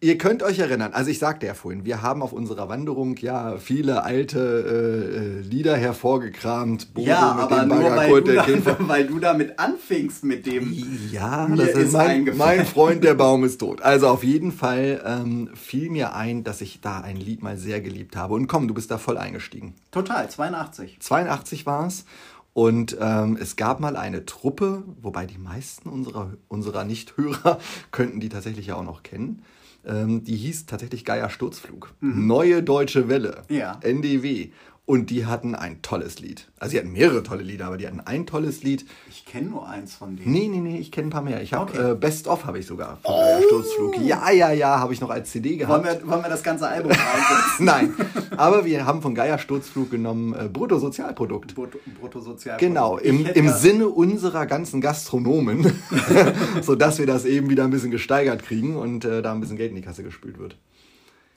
Ihr 0.04 0.18
könnt 0.18 0.44
euch 0.44 0.60
erinnern, 0.60 0.92
also 0.92 1.10
ich 1.10 1.18
sagte 1.18 1.46
ja 1.46 1.54
vorhin, 1.54 1.86
wir 1.86 2.02
haben 2.02 2.24
auf 2.24 2.34
unserer 2.34 2.68
Wanderung 2.68 3.16
ja 3.16 3.56
viele 3.56 4.04
alte 4.04 4.38
äh, 4.38 5.18
äh, 5.18 5.39
Lieder 5.39 5.78
hervorgekramt. 5.78 6.94
Bodo 6.94 7.08
Ja, 7.08 7.34
mit 7.36 7.44
aber 7.44 7.60
dem 7.62 7.70
nur 7.70 7.96
weil 7.96 8.22
du, 8.22 8.34
da, 8.34 8.46
weil 8.80 9.08
du 9.08 9.20
damit 9.20 9.58
anfingst 9.60 10.26
mit 10.26 10.46
dem. 10.46 10.74
Ja, 11.10 11.48
das 11.48 11.70
ist 11.70 11.94
mein, 11.94 12.10
eingefallen. 12.10 12.58
mein 12.58 12.66
Freund, 12.74 13.04
der 13.06 13.13
Baum 13.13 13.46
ist 13.46 13.60
tot. 13.60 13.82
Also 13.82 14.10
auf 14.10 14.26
jeden 14.26 14.52
Fall 14.52 15.02
ähm, 15.06 15.50
fiel 15.56 15.89
mir 15.89 16.13
ein, 16.13 16.44
dass 16.44 16.60
ich 16.60 16.82
da 16.82 17.00
ein 17.00 17.16
Lied 17.16 17.42
mal 17.42 17.56
sehr 17.56 17.80
geliebt 17.80 18.18
habe. 18.18 18.34
Und 18.34 18.48
komm, 18.48 18.68
du 18.68 18.74
bist 18.74 18.92
da 18.92 18.98
voll 18.98 19.18
eingestiegen. 19.18 19.74
Total, 19.92 20.30
82. 20.30 20.98
82 21.00 21.66
war 21.66 21.88
es. 21.88 22.04
Und 22.52 22.98
ähm, 23.00 23.38
es 23.39 23.56
gab 23.56 23.80
mal 23.80 23.96
eine 23.96 24.26
Truppe, 24.26 24.84
wobei 25.02 25.26
die 25.26 25.38
meisten 25.38 25.88
unserer, 25.88 26.34
unserer 26.50 26.84
Nicht-Hörer 26.84 27.58
könnten 27.92 28.20
die 28.20 28.28
tatsächlich 28.28 28.68
ja 28.68 28.76
auch 28.76 28.84
noch 28.84 29.02
kennen. 29.02 29.44
Ähm, 29.86 30.24
die 30.24 30.36
hieß 30.36 30.65
tatsächlich 30.65 31.06
Geier 31.06 31.30
Sturzflug. 31.30 31.93
Neue 32.00 32.63
Deutsche 32.63 33.10
Welle. 33.10 33.43
Ja. 33.50 33.80
NDW. 33.82 34.50
Und 34.86 35.12
die 35.12 35.26
hatten 35.26 35.56
ein 35.56 35.82
tolles 35.82 36.19
Lied. 36.19 36.50
Also 36.60 36.72
sie 36.72 36.78
hatten 36.78 36.91
mehrere 36.91 37.24
tolle 37.24 37.41
Lieder, 37.41 37.67
aber 37.67 37.78
die 37.78 37.88
hatten 37.88 38.02
ein 38.02 38.26
tolles 38.26 38.63
Lied. 38.63 38.86
Ich 39.10 39.26
kenne 39.26 39.50
nur 39.50 39.65
eins 39.65 39.96
von 39.96 40.17
denen. 40.17 40.30
Nee, 40.30 40.50
nee, 40.50 40.58
nee, 40.60 40.78
ich 40.78 40.91
kenne 40.91 41.08
ein 41.08 41.10
paar 41.10 41.22
mehr. 41.22 41.41
Ich 41.41 41.54
habe 41.54 41.72
Okay. 41.72 41.82
Oh. 41.82 41.91
äh, 41.91 41.96
Best 41.96 42.28
of 42.28 42.43
habe 42.46 42.60
ich 42.60 42.65
sogar 42.65 42.98
von 43.02 43.13
Geier 43.15 43.41
Sturzflug. 43.43 43.98
Ja, 44.02 44.30
ja, 44.30 44.52
ja, 44.52 44.80
habe 44.82 44.91
ich 44.91 45.00
noch 45.00 45.10
als 45.10 45.32
CD 45.32 45.56
gehabt. 45.56 45.86
Wollen 45.86 46.02
wir, 46.02 46.06
wollen 46.10 46.22
wir 46.22 46.30
das 46.30 46.43
ganze 46.43 46.67
Album 46.67 46.91
reinsetzen? 47.62 47.65
Nein, 47.65 47.93
aber 48.36 48.65
wir 48.65 48.86
haben 48.86 49.02
von 49.02 49.15
Geier 49.15 49.38
Sturzflug 49.38 49.89
genommen 49.89 50.34
äh, 50.34 50.50
Bruttosozialprodukt. 50.50 51.56
Brutto, 51.56 51.78
Bruttosozial. 52.02 52.58
Genau, 52.60 52.98
im, 52.98 53.26
im 53.26 53.48
Sinne 53.54 53.88
unserer 53.88 54.46
ganzen 54.48 54.82
Gastronomen, 54.82 55.82
sodass 56.62 57.00
wir 57.00 57.06
das 57.06 57.24
eben 57.24 57.50
wieder 57.50 57.63
ein 57.63 57.72
bisschen 57.72 57.91
gesteigert 57.91 58.43
kriegen 58.43 58.76
und 58.76 59.06
äh, 59.06 59.22
da 59.22 59.32
ein 59.32 59.39
bisschen 59.39 59.56
Geld 59.56 59.69
in 59.69 59.78
die 59.78 59.82
Kasse 59.82 60.04
gespült 60.04 60.39
wird. 60.39 60.58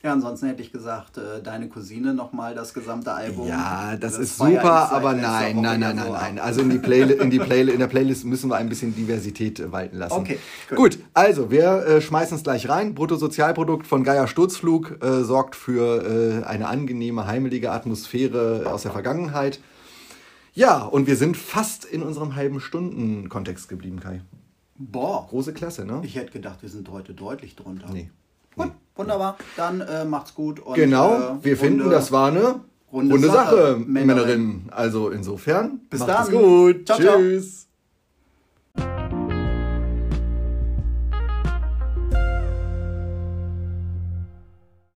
Ja, 0.06 0.12
ansonsten 0.12 0.46
hätte 0.46 0.62
ich 0.62 0.70
gesagt, 0.70 1.18
äh, 1.18 1.42
deine 1.42 1.68
Cousine 1.68 2.14
nochmal 2.14 2.54
das 2.54 2.72
gesamte 2.72 3.12
Album. 3.12 3.48
Ja, 3.48 3.96
das, 3.96 4.16
ist 4.16 4.38
war 4.38 4.48
ja 4.48 4.60
super, 4.60 4.92
aber 4.92 5.14
nein, 5.14 5.60
nein, 5.60 5.80
nein, 5.80 5.96
nein, 5.96 6.12
nein. 6.12 6.38
Also 6.38 6.60
in, 6.60 6.70
die 6.70 6.76
in, 6.76 7.28
die 7.28 7.38
in 7.72 7.78
der 7.80 7.88
Playlist 7.88 8.24
müssen 8.24 8.48
wir 8.48 8.54
ein 8.54 8.68
bisschen 8.68 8.94
Diversität 8.94 9.58
äh, 9.58 9.72
walten 9.72 9.98
lassen. 9.98 10.14
Okay, 10.14 10.38
gut. 10.68 10.78
gut. 10.78 10.98
also 11.12 11.50
wir 11.50 11.84
äh, 11.88 12.00
schmeißen 12.00 12.36
es 12.36 12.44
gleich 12.44 12.68
rein. 12.68 12.94
Bruttosozialprodukt 12.94 13.84
von 13.84 14.04
Geier 14.04 14.28
Sturzflug 14.28 15.02
äh, 15.02 15.24
sorgt 15.24 15.56
für 15.56 16.44
äh, 16.44 16.44
eine 16.44 16.68
angenehme, 16.68 17.26
heimelige 17.26 17.72
Atmosphäre 17.72 18.70
aus 18.70 18.82
der 18.82 18.92
Vergangenheit. 18.92 19.58
Ja, 20.54 20.84
und 20.84 21.08
wir 21.08 21.16
sind 21.16 21.36
fast 21.36 21.84
in 21.84 22.04
unserem 22.04 22.36
halben 22.36 22.60
Stunden-Kontext 22.60 23.68
geblieben, 23.68 23.98
Kai. 23.98 24.20
Boah, 24.76 25.26
Große 25.28 25.52
Klasse, 25.52 25.84
ne? 25.84 26.00
ich 26.04 26.14
hätte 26.14 26.30
gedacht, 26.30 26.62
wir 26.62 26.68
sind 26.68 26.88
heute 26.90 27.12
deutlich 27.12 27.56
drunter. 27.56 27.88
Nee. 27.92 28.08
Gut, 28.56 28.72
wunderbar. 28.96 29.36
Dann 29.56 29.80
äh, 29.80 30.04
macht's 30.04 30.34
gut. 30.34 30.60
Und, 30.60 30.74
Genau, 30.74 31.14
äh, 31.14 31.44
wir 31.44 31.56
finden, 31.56 31.82
Runde- 31.82 31.94
das 31.94 32.10
war 32.12 32.28
eine 32.28 32.60
runde 32.92 33.18
Sache, 33.18 33.32
Sache, 33.56 33.76
Männerin. 33.86 34.06
Männerin. 34.06 34.62
Also 34.70 35.10
insofern, 35.10 35.80
Bis 35.90 36.00
macht 36.00 36.10
es 36.10 36.16
dann. 36.26 36.34
gut. 36.34 36.86
Ciao, 36.86 36.98
ciao. 36.98 37.16
Tschüss. 37.18 37.65